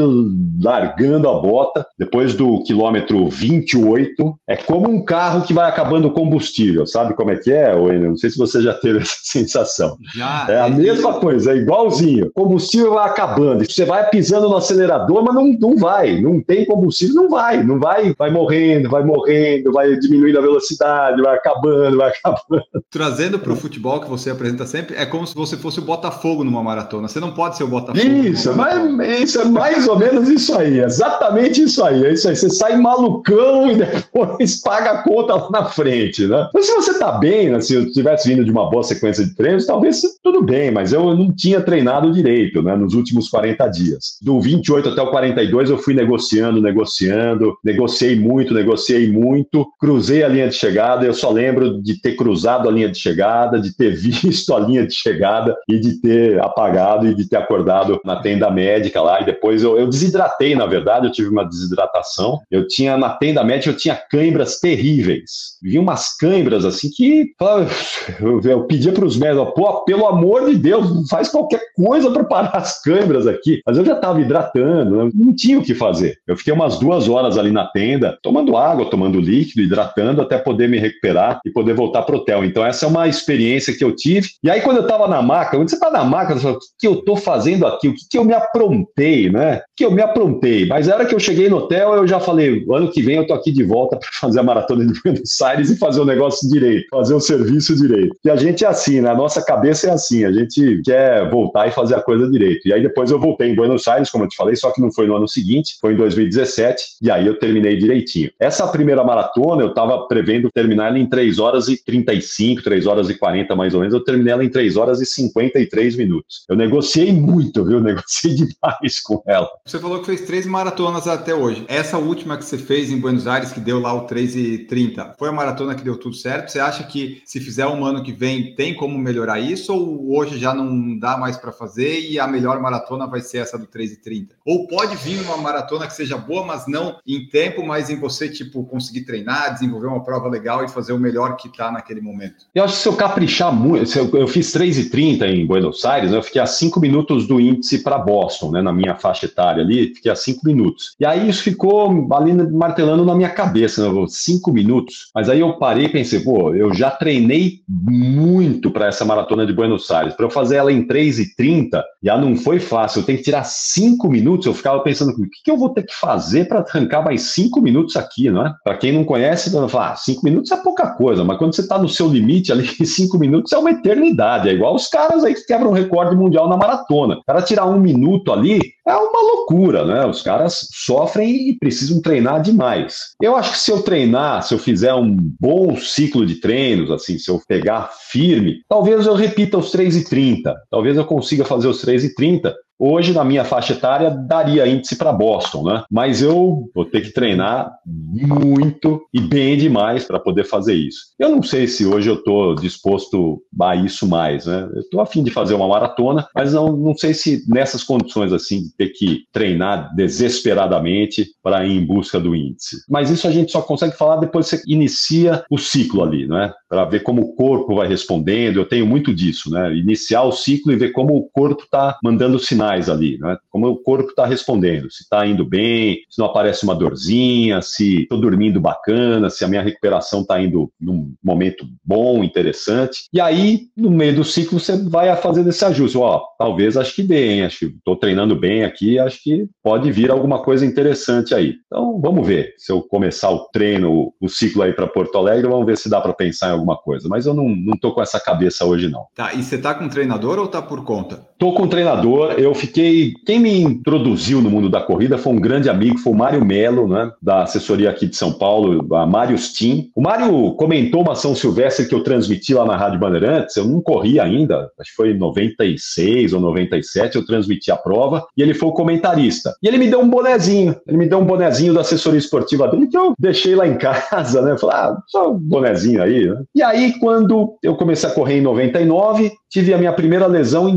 [0.61, 6.11] largando a bota, depois do quilômetro 28, é como um carro que vai acabando o
[6.11, 8.07] combustível, sabe como é que é, Wayne?
[8.07, 9.97] Não sei se você já teve essa sensação.
[10.15, 12.31] Já, é a é mesma coisa, é igualzinho combustível.
[12.33, 13.65] Combustível vai acabando.
[13.65, 16.19] Você vai pisando no acelerador, mas não, não vai.
[16.21, 17.63] Não tem combustível, não vai.
[17.63, 18.13] Não vai.
[18.17, 22.63] Vai morrendo, vai morrendo, vai diminuindo a velocidade, vai acabando, vai acabando.
[22.89, 26.43] Trazendo para o futebol que você apresenta sempre, é como se você fosse o Botafogo
[26.43, 27.07] numa maratona.
[27.07, 28.05] Você não pode ser o Botafogo.
[28.05, 30.79] Isso, mas, isso é mais ou menos isso aí.
[30.79, 32.05] Exatamente isso aí.
[32.05, 32.35] É isso aí.
[32.35, 36.49] Você sai malucão e depois paga a conta lá na frente, né?
[36.53, 37.61] Mas se você tá bem, né?
[37.61, 41.15] se eu tivesse vindo de uma boa sequência de treinos, talvez tudo bem, mas eu
[41.15, 44.17] não tinha treinado direito, né, nos últimos 40 dias.
[44.21, 50.27] Do 28 até o 42 eu fui negociando, negociando, negociei muito, negociei muito, cruzei a
[50.27, 53.95] linha de chegada, eu só lembro de ter cruzado a linha de chegada, de ter
[53.95, 58.49] visto a linha de chegada e de ter apagado e de ter acordado na tenda
[58.49, 62.97] médica lá, e depois eu, eu desidratei, na verdade, eu tive uma desidratação, eu tinha,
[62.97, 67.31] na tenda médica, eu tinha câimbras terríveis, vi umas câimbras assim que
[68.19, 72.11] eu, eu pedia para os médicos, pô, pelo amor de Deus, faz qualquer coisa coisa
[72.11, 73.61] para parar as câmeras aqui.
[73.65, 76.17] Mas eu já estava hidratando, não tinha o que fazer.
[76.27, 80.67] Eu fiquei umas duas horas ali na tenda, tomando água, tomando líquido, hidratando, até poder
[80.67, 82.43] me recuperar e poder voltar pro hotel.
[82.43, 84.29] Então, essa é uma experiência que eu tive.
[84.43, 86.59] E aí, quando eu estava na maca, quando você está na maca, você fala, o
[86.79, 87.87] que eu estou fazendo aqui?
[87.87, 89.57] O que, que eu me aprontei, né?
[89.57, 90.65] O que eu me aprontei?
[90.65, 93.27] Mas a hora que eu cheguei no hotel, eu já falei, ano que vem eu
[93.27, 96.49] tô aqui de volta para fazer a maratona de Buenos Aires e fazer o negócio
[96.49, 98.15] direito, fazer o serviço direito.
[98.23, 99.09] E a gente é assim, né?
[99.09, 102.67] A nossa cabeça é assim, a gente quer voltar e fazer fazer a coisa direito.
[102.67, 104.91] E aí depois eu voltei em Buenos Aires, como eu te falei, só que não
[104.91, 108.31] foi no ano seguinte, foi em 2017, e aí eu terminei direitinho.
[108.39, 113.09] Essa primeira maratona eu estava prevendo terminar ela em 3 horas e 35, 3 horas
[113.09, 116.45] e 40 mais ou menos, eu terminei ela em 3 horas e 53 minutos.
[116.47, 117.81] Eu negociei muito, viu?
[117.81, 119.49] Negociei demais com ela.
[119.65, 121.65] Você falou que fez três maratonas até hoje.
[121.67, 125.15] Essa última que você fez em Buenos Aires, que deu lá o 3 e 30,
[125.17, 126.51] foi a maratona que deu tudo certo?
[126.51, 130.37] Você acha que se fizer um ano que vem, tem como melhorar isso ou hoje
[130.37, 131.70] já não dá mais para fazer?
[131.71, 134.29] Fazer e a melhor maratona vai ser essa do 3,30.
[134.45, 138.27] Ou pode vir uma maratona que seja boa, mas não em tempo, mas em você,
[138.27, 142.45] tipo, conseguir treinar, desenvolver uma prova legal e fazer o melhor que está naquele momento.
[142.53, 146.17] Eu acho que se eu caprichar muito, eu, eu fiz 3,30 em Buenos Aires, né,
[146.17, 149.93] eu fiquei a 5 minutos do índice para Boston, né, na minha faixa etária ali,
[149.95, 150.95] fiquei a 5 minutos.
[150.99, 155.09] E aí isso ficou ali martelando na minha cabeça, né, 5 minutos.
[155.15, 159.53] Mas aí eu parei e pensei, pô, eu já treinei muito para essa maratona de
[159.53, 160.13] Buenos Aires.
[160.13, 161.60] Para eu fazer ela em 3,30, 30,
[162.01, 162.99] já não foi fácil.
[162.99, 164.45] Eu tenho que tirar cinco minutos.
[164.45, 167.61] Eu ficava pensando, o que, que eu vou ter que fazer para arrancar mais cinco
[167.61, 168.53] minutos aqui, não é?
[168.63, 171.61] Para quem não conhece, vai falar, ah, cinco minutos é pouca coisa, mas quando você
[171.61, 174.49] está no seu limite ali, cinco minutos é uma eternidade.
[174.49, 177.15] É igual os caras aí que quebram recorde mundial na maratona.
[177.15, 180.05] O cara tirar um minuto ali é uma loucura, né?
[180.05, 183.13] Os caras sofrem e precisam treinar demais.
[183.21, 187.17] Eu acho que se eu treinar, se eu fizer um bom ciclo de treinos, assim,
[187.17, 190.53] se eu pegar firme, talvez eu repita os 3,30.
[190.69, 195.65] Talvez eu consiga fazer os 3,30 Hoje, na minha faixa etária, daria índice para Boston,
[195.65, 195.83] né?
[195.87, 201.13] Mas eu vou ter que treinar muito e bem demais para poder fazer isso.
[201.19, 204.67] Eu não sei se hoje eu estou disposto a isso mais, né?
[204.73, 208.63] Eu estou afim de fazer uma maratona, mas não, não sei se nessas condições assim,
[208.63, 212.77] de ter que treinar desesperadamente para ir em busca do índice.
[212.89, 216.51] Mas isso a gente só consegue falar depois que você inicia o ciclo ali, né?
[216.67, 218.57] Para ver como o corpo vai respondendo.
[218.57, 219.71] Eu tenho muito disso, né?
[219.75, 223.37] Iniciar o ciclo e ver como o corpo está mandando sinais sinais ali, né?
[223.49, 228.03] Como o corpo está respondendo, se está indo bem, se não aparece uma dorzinha, se
[228.03, 233.07] estou dormindo bacana, se a minha recuperação está indo num momento bom, interessante.
[233.13, 235.97] E aí, no meio do ciclo, você vai fazendo esse ajuste.
[235.97, 237.43] Ó, talvez acho que hein?
[237.43, 241.55] Acho que estou treinando bem aqui, acho que pode vir alguma coisa interessante aí.
[241.65, 242.53] Então, vamos ver.
[242.57, 245.99] Se eu começar o treino, o ciclo aí para Porto Alegre, vamos ver se dá
[245.99, 247.07] para pensar em alguma coisa.
[247.09, 249.05] Mas eu não, não tô com essa cabeça hoje, não.
[249.15, 251.30] Tá, e você tá com treinador ou tá por conta?
[251.41, 252.33] Tô com treinador.
[252.37, 253.13] Eu fiquei.
[253.25, 256.87] Quem me introduziu no mundo da corrida foi um grande amigo, foi o Mário Melo,
[256.87, 257.11] né?
[257.19, 259.87] Da assessoria aqui de São Paulo, a Mário Steam.
[259.95, 263.55] O Mário comentou uma São Silvestre que eu transmiti lá na Rádio Bandeirantes.
[263.55, 268.23] Eu não corri ainda, acho que foi em 96 ou 97, eu transmiti a prova,
[268.37, 269.51] e ele foi o comentarista.
[269.63, 270.75] E ele me deu um bonezinho.
[270.87, 274.43] Ele me deu um bonezinho da assessoria esportiva dele que eu deixei lá em casa,
[274.43, 274.55] né?
[274.59, 276.43] Falei, ah, só um bonezinho aí, né?
[276.53, 280.75] E aí, quando eu comecei a correr em 99, tive a minha primeira lesão em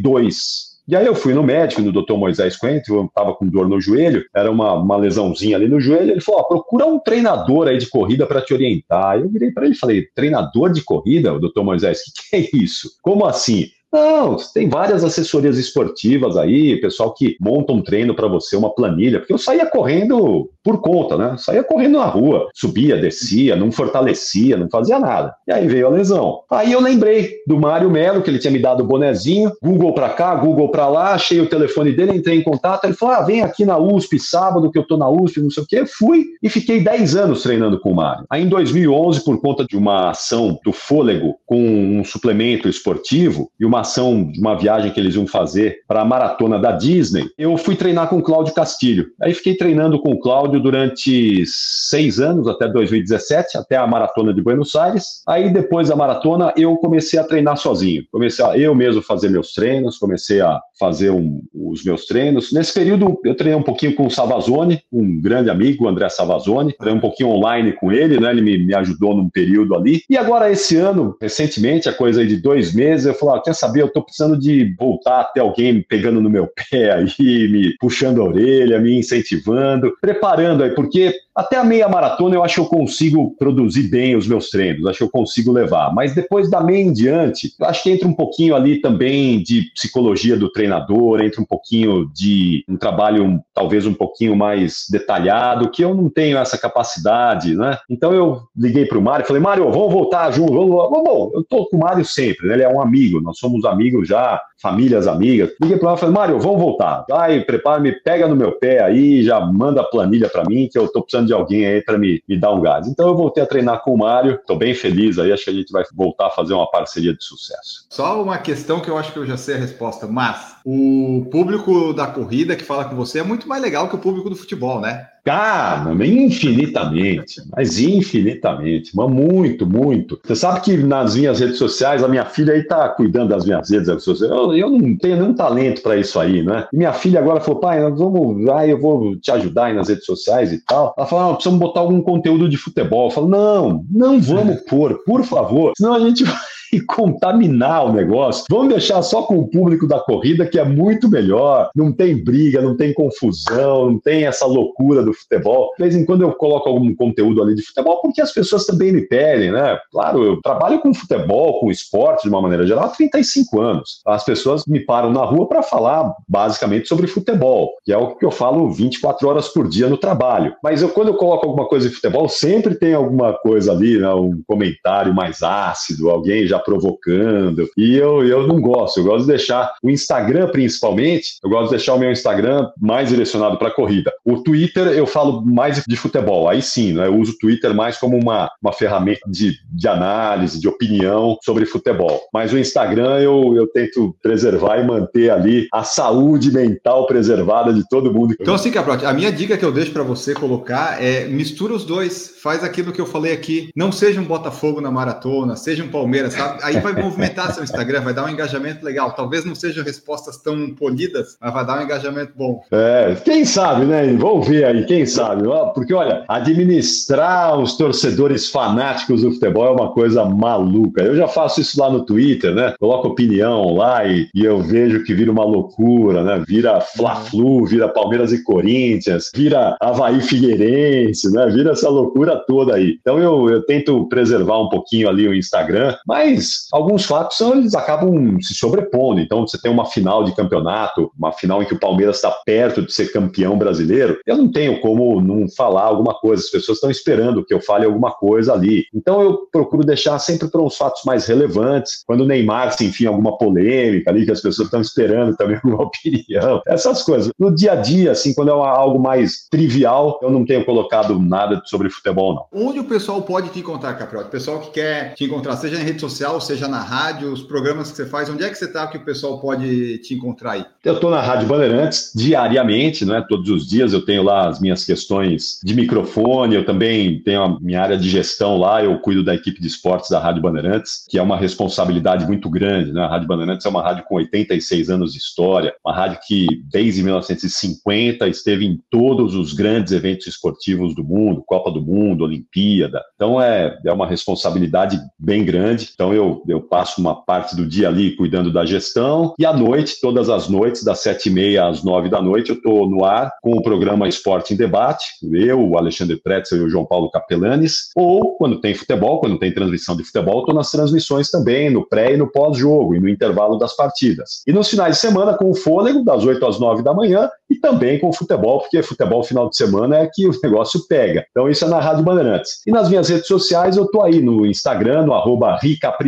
[0.00, 0.70] 2002.
[0.88, 2.14] E aí eu fui no médico, no Dr.
[2.14, 6.10] Moisés Coentro, eu estava com dor no joelho, era uma, uma lesãozinha ali no joelho,
[6.10, 9.20] ele falou, procura um treinador aí de corrida para te orientar.
[9.20, 11.62] Eu virei para ele e falei, treinador de corrida, Dr.
[11.62, 12.90] Moisés, o que, que é isso?
[13.02, 13.68] Como assim?
[13.92, 19.18] Não, tem várias assessorias esportivas aí, pessoal que monta um treino para você, uma planilha,
[19.18, 21.34] porque eu saía correndo por conta, né?
[21.38, 25.34] Saía correndo na rua, subia, descia, não fortalecia, não fazia nada.
[25.48, 26.40] E aí veio a lesão.
[26.50, 30.10] Aí eu lembrei do Mário Melo, que ele tinha me dado o bonezinho, Google para
[30.10, 33.42] cá, Google para lá, achei o telefone dele, entrei em contato, ele falou: "Ah, vem
[33.42, 35.84] aqui na USP sábado que eu tô na USP, não sei o quê".
[35.86, 38.24] Fui e fiquei 10 anos treinando com o Mário.
[38.30, 43.64] Aí em 2011, por conta de uma ação do fôlego com um suplemento esportivo e
[43.64, 47.74] uma de uma viagem que eles iam fazer para a maratona da Disney, eu fui
[47.74, 49.06] treinar com o Cláudio Castilho.
[49.20, 54.42] Aí fiquei treinando com o Cláudio durante seis anos, até 2017, até a maratona de
[54.42, 55.22] Buenos Aires.
[55.26, 58.04] Aí depois da maratona eu comecei a treinar sozinho.
[58.10, 62.52] Comecei a eu mesmo fazer meus treinos, comecei a fazer um, os meus treinos.
[62.52, 66.74] Nesse período eu treinei um pouquinho com o Savazone, um grande amigo, o André Savazone.
[66.74, 68.30] Treinei um pouquinho online com ele, né?
[68.30, 70.02] Ele me, me ajudou num período ali.
[70.08, 73.69] E agora esse ano, recentemente, a coisa de dois meses, eu falei, ah, quer saber,
[73.78, 78.24] eu tô precisando de voltar até alguém pegando no meu pé aí, me puxando a
[78.24, 83.34] orelha, me incentivando, preparando aí, porque até a meia maratona eu acho que eu consigo
[83.38, 85.92] produzir bem os meus treinos, acho que eu consigo levar.
[85.94, 90.36] Mas depois da meia em diante, acho que entra um pouquinho ali também de psicologia
[90.36, 95.94] do treinador, entra um pouquinho de um trabalho talvez um pouquinho mais detalhado, que eu
[95.94, 97.78] não tenho essa capacidade, né?
[97.88, 101.34] Então eu liguei para o Mário e falei, Mário, vamos voltar junto, vamos, vamos.
[101.34, 102.54] Eu tô com o Mário sempre, né?
[102.54, 105.50] ele é um amigo, nós somos amigos já, famílias amigas.
[105.60, 107.04] Liguei para ele e falei, Mário, vamos voltar.
[107.08, 110.78] Vai, prepara, me pega no meu pé aí, já manda a planilha para mim, que
[110.78, 112.86] eu tô precisando de alguém aí para me, me dar um gás.
[112.86, 115.54] Então eu voltei a treinar com o Mário, estou bem feliz aí, acho que a
[115.54, 117.86] gente vai voltar a fazer uma parceria de sucesso.
[117.90, 121.92] Só uma questão que eu acho que eu já sei a resposta, mas o público
[121.92, 124.80] da corrida que fala com você é muito mais legal que o público do futebol,
[124.80, 125.06] né?
[125.24, 130.18] Cara, infinitamente, mas infinitamente, mas muito, muito.
[130.24, 133.68] Você sabe que nas minhas redes sociais, a minha filha aí tá cuidando das minhas
[133.68, 134.32] redes sociais.
[134.32, 136.66] Eu, eu não tenho nenhum talento para isso aí, né?
[136.72, 139.88] E minha filha agora falou, pai, nós vamos, aí eu vou te ajudar aí nas
[139.88, 140.94] redes sociais e tal.
[140.96, 143.08] Ela falou, ah, precisamos botar algum conteúdo de futebol.
[143.08, 147.92] Eu falo, não, não vamos pôr, por favor, senão a gente vai e contaminar o
[147.92, 148.44] negócio.
[148.48, 151.70] Vamos deixar só com o público da corrida, que é muito melhor.
[151.74, 155.72] Não tem briga, não tem confusão, não tem essa loucura do futebol.
[155.76, 158.92] De vez em quando eu coloco algum conteúdo ali de futebol, porque as pessoas também
[158.92, 159.78] me pedem, né?
[159.90, 164.00] Claro, eu trabalho com futebol, com esporte de uma maneira geral há 35 anos.
[164.06, 168.24] As pessoas me param na rua para falar basicamente sobre futebol, que é o que
[168.24, 170.54] eu falo 24 horas por dia no trabalho.
[170.62, 174.12] Mas eu, quando eu coloco alguma coisa de futebol, sempre tem alguma coisa ali, né?
[174.14, 177.68] um comentário mais ácido, alguém já provocando.
[177.76, 181.76] E eu, eu não gosto, eu gosto de deixar o Instagram, principalmente, eu gosto de
[181.76, 184.12] deixar o meu Instagram mais direcionado para corrida.
[184.24, 187.06] O Twitter eu falo mais de futebol, aí sim, né?
[187.06, 191.66] eu uso o Twitter mais como uma, uma ferramenta de, de análise, de opinião sobre
[191.66, 192.20] futebol.
[192.32, 197.86] Mas o Instagram eu, eu tento preservar e manter ali a saúde mental preservada de
[197.88, 198.34] todo mundo.
[198.40, 201.84] Então, assim, Caprote, a minha dica que eu deixo para você colocar é mistura os
[201.84, 203.70] dois, faz aquilo que eu falei aqui.
[203.74, 206.49] Não seja um Botafogo na maratona, seja um Palmeiras, sabe?
[206.62, 209.12] Aí vai movimentar seu Instagram, vai dar um engajamento legal.
[209.12, 212.62] Talvez não sejam respostas tão polidas, mas vai dar um engajamento bom.
[212.70, 214.12] É, quem sabe, né?
[214.14, 215.42] Vamos ver aí, quem sabe.
[215.74, 221.02] Porque, olha, administrar os torcedores fanáticos do futebol é uma coisa maluca.
[221.02, 222.74] Eu já faço isso lá no Twitter, né?
[222.78, 226.44] Coloco opinião lá e, e eu vejo que vira uma loucura, né?
[226.46, 231.46] Vira Fla-Flu, vira Palmeiras e Corinthians, vira Havaí Figueirense, né?
[231.48, 232.96] Vira essa loucura toda aí.
[233.00, 237.54] Então eu, eu tento preservar um pouquinho ali o Instagram, mas mas alguns fatos são,
[237.54, 239.20] eles acabam se sobrepondo.
[239.20, 242.82] Então, você tem uma final de campeonato, uma final em que o Palmeiras está perto
[242.82, 246.42] de ser campeão brasileiro, eu não tenho como não falar alguma coisa.
[246.42, 248.84] As pessoas estão esperando que eu fale alguma coisa ali.
[248.94, 252.02] Então, eu procuro deixar sempre para uns fatos mais relevantes.
[252.06, 255.84] Quando o Neymar se enfim alguma polêmica ali, que as pessoas estão esperando também alguma
[255.84, 257.32] opinião, essas coisas.
[257.38, 261.60] No dia a dia, assim, quando é algo mais trivial, eu não tenho colocado nada
[261.66, 262.68] sobre futebol, não.
[262.68, 264.28] Onde o pessoal pode te encontrar, Capriotti?
[264.28, 267.90] O pessoal que quer te encontrar, seja na rede social, seja na rádio, os programas
[267.90, 270.64] que você faz, onde é que você está que o pessoal pode te encontrar aí?
[270.84, 273.24] Eu estou na Rádio Bandeirantes diariamente, né?
[273.26, 277.60] Todos os dias eu tenho lá as minhas questões de microfone, eu também tenho a
[277.60, 281.18] minha área de gestão lá, eu cuido da equipe de esportes da Rádio Bandeirantes, que
[281.18, 283.00] é uma responsabilidade muito grande, né?
[283.02, 287.02] A Rádio Bandeirantes é uma rádio com 86 anos de história, uma rádio que desde
[287.02, 293.02] 1950 esteve em todos os grandes eventos esportivos do mundo, Copa do Mundo, Olimpíada.
[293.14, 295.90] Então é, é uma responsabilidade bem grande.
[295.94, 300.00] Então eu, eu passo uma parte do dia ali cuidando da gestão e à noite,
[300.00, 303.32] todas as noites, das sete e meia às nove da noite, eu estou no ar
[303.42, 307.88] com o programa Esporte em Debate, eu, o Alexandre Pretzel e o João Paulo Capelanes,
[307.96, 312.14] ou quando tem futebol, quando tem transmissão de futebol, estou nas transmissões também, no pré
[312.14, 314.42] e no pós-jogo e no intervalo das partidas.
[314.46, 317.56] E nos finais de semana, com o fôlego, das oito às nove da manhã, e
[317.56, 321.24] também com o futebol, porque futebol final de semana é que o negócio pega.
[321.30, 322.60] Então isso é na Rádio Bandeirantes.
[322.66, 325.58] E nas minhas redes sociais eu tô aí no Instagram, no arroba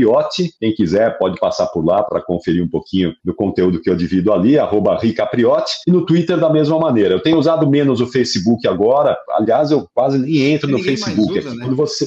[0.03, 0.53] Ricapriotti.
[0.59, 4.33] Quem quiser pode passar por lá para conferir um pouquinho do conteúdo que eu divido
[4.33, 5.73] ali, arroba Ricapriotti.
[5.87, 7.15] E no Twitter da mesma maneira.
[7.15, 9.17] Eu tenho usado menos o Facebook agora.
[9.31, 11.39] Aliás, eu quase nem entro no Facebook.
[11.39, 11.65] Usa, né?
[11.65, 12.07] quando você...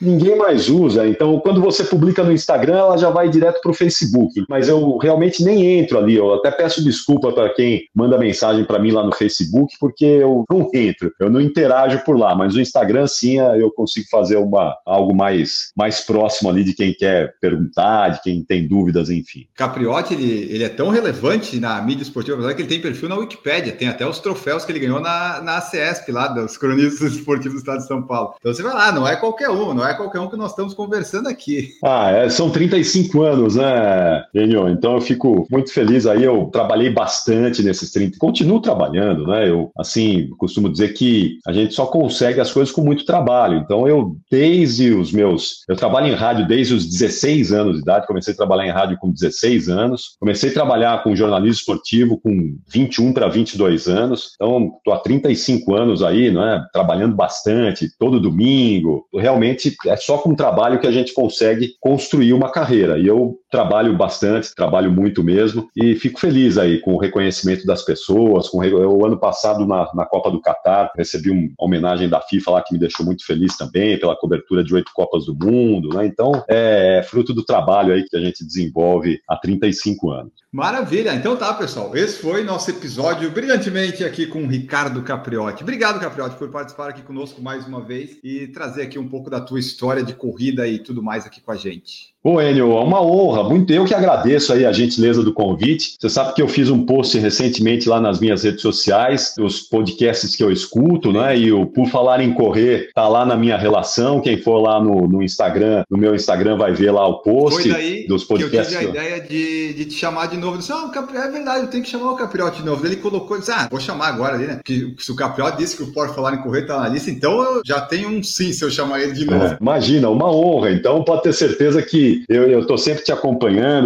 [0.00, 1.06] Ninguém mais usa.
[1.06, 4.44] Então, quando você publica no Instagram, ela já vai direto para o Facebook.
[4.48, 6.16] Mas eu realmente nem entro ali.
[6.16, 10.44] Eu até peço desculpa para quem manda mensagem para mim lá no Facebook, porque eu
[10.50, 12.34] não entro, eu não interajo por lá.
[12.34, 16.92] Mas no Instagram, sim, eu consigo fazer uma, algo mais, mais próximo ali de quem
[16.92, 19.46] quer perguntar, de quem tem dúvidas, enfim.
[19.54, 23.72] Capriotti, ele, ele é tão relevante na mídia esportiva que ele tem perfil na Wikipédia,
[23.72, 27.58] tem até os troféus que ele ganhou na, na CESP, lá dos cronistas esportivos do
[27.58, 28.34] estado de São Paulo.
[28.38, 30.74] Então você vai lá, não é qualquer um, não é qualquer um que nós estamos
[30.74, 31.70] conversando aqui.
[31.82, 34.68] Ah, é, são 35 anos, né, Enio?
[34.68, 39.48] Então eu fico muito feliz aí, eu trabalhei bastante nesses 30, continuo trabalhando, né?
[39.48, 43.58] Eu, assim, costumo dizer que a gente só consegue as coisas com muito trabalho.
[43.58, 47.13] Então eu, desde os meus, eu trabalho em rádio desde os 16
[47.52, 51.14] anos de idade, comecei a trabalhar em rádio com 16 anos, comecei a trabalhar com
[51.14, 57.14] jornalismo esportivo com 21 para 22 anos, então estou há 35 anos aí, né, trabalhando
[57.14, 62.98] bastante, todo domingo, realmente é só com trabalho que a gente consegue construir uma carreira,
[62.98, 67.82] e eu trabalho bastante, trabalho muito mesmo, e fico feliz aí com o reconhecimento das
[67.82, 72.50] pessoas, com o ano passado na, na Copa do Catar, recebi uma homenagem da FIFA
[72.50, 76.04] lá que me deixou muito feliz também, pela cobertura de oito Copas do Mundo, né,
[76.04, 80.32] então é fruto do trabalho aí que a gente desenvolve há 35 anos.
[80.50, 85.62] Maravilha, então tá pessoal, esse foi nosso episódio brilhantemente aqui com o Ricardo Capriotti.
[85.62, 89.40] Obrigado, Capriotti, por participar aqui conosco mais uma vez e trazer aqui um pouco da
[89.40, 92.14] tua história de corrida e tudo mais aqui com a gente.
[92.26, 93.43] Ô, Enio, é uma honra.
[93.48, 95.96] Muito eu que agradeço aí a gentileza do convite.
[95.98, 100.34] Você sabe que eu fiz um post recentemente lá nas minhas redes sociais, os podcasts
[100.36, 101.36] que eu escuto, né?
[101.36, 104.20] E o Por Falar em Correr tá lá na minha relação.
[104.20, 107.72] Quem for lá no, no Instagram, no meu Instagram, vai ver lá o post Foi
[107.72, 108.76] daí dos podcasts.
[108.76, 110.54] Que eu tive a ideia de, de te chamar de novo.
[110.54, 112.84] Eu disse, ah, é verdade, eu tenho que chamar o Capriotti de novo.
[112.86, 114.54] Ele colocou, disse, ah, vou chamar agora ali, né?
[114.56, 117.42] Porque se o Capriotti disse que o Por Falar em Correr tá na lista, então
[117.42, 119.44] eu já tenho um sim se eu chamar ele de novo.
[119.44, 120.70] É, imagina, uma honra.
[120.70, 123.33] Então pode ter certeza que eu estou sempre te acompanhando,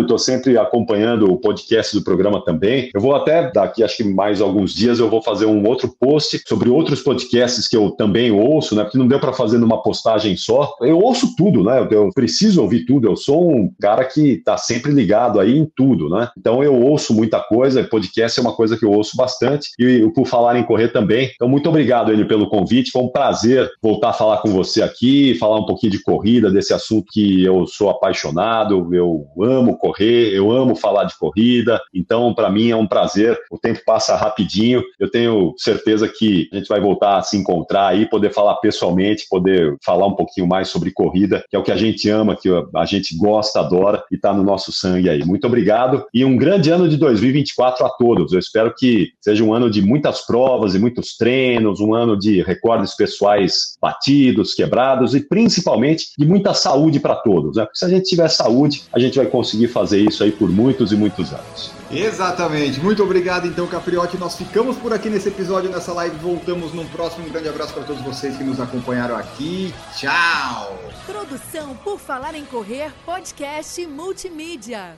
[0.03, 2.91] estou sempre acompanhando o podcast do programa também.
[2.95, 6.41] Eu vou até, daqui acho que mais alguns dias, eu vou fazer um outro post
[6.47, 8.83] sobre outros podcasts que eu também ouço, né?
[8.83, 10.75] Porque não deu para fazer numa postagem só.
[10.81, 11.87] Eu ouço tudo, né?
[11.91, 13.09] Eu preciso ouvir tudo.
[13.09, 16.29] Eu sou um cara que está sempre ligado aí em tudo, né?
[16.37, 20.27] Então eu ouço muita coisa, podcast é uma coisa que eu ouço bastante, e por
[20.27, 21.31] falar em correr também.
[21.35, 22.91] Então, muito obrigado, ele, pelo convite.
[22.91, 26.75] Foi um prazer voltar a falar com você aqui, falar um pouquinho de corrida, desse
[26.75, 32.51] assunto que eu sou apaixonado eu amo correr, eu amo falar de corrida, então para
[32.51, 33.39] mim é um prazer.
[33.51, 37.89] O tempo passa rapidinho, eu tenho certeza que a gente vai voltar a se encontrar
[37.89, 41.73] aí, poder falar pessoalmente, poder falar um pouquinho mais sobre corrida, que é o que
[41.73, 45.25] a gente ama, que a gente gosta, adora e está no nosso sangue aí.
[45.25, 48.33] Muito obrigado e um grande ano de 2024 a todos.
[48.33, 52.43] Eu espero que seja um ano de muitas provas e muitos treinos, um ano de
[52.43, 57.57] recordes pessoais batidos, quebrados e principalmente de muita saúde para todos.
[57.57, 57.65] Né?
[57.65, 60.93] Porque se a gente tiver saúde, a gente vai conseguir fazer isso aí por muitos
[60.93, 61.73] e muitos anos.
[61.91, 62.81] Exatamente.
[62.81, 64.17] Muito obrigado, então, Capriotti.
[64.19, 66.17] Nós ficamos por aqui nesse episódio, nessa live.
[66.17, 67.27] Voltamos num próximo.
[67.27, 69.75] Um grande abraço para todos vocês que nos acompanharam aqui.
[69.97, 70.79] Tchau!
[71.07, 74.97] Produção por Falar em Correr, podcast multimídia.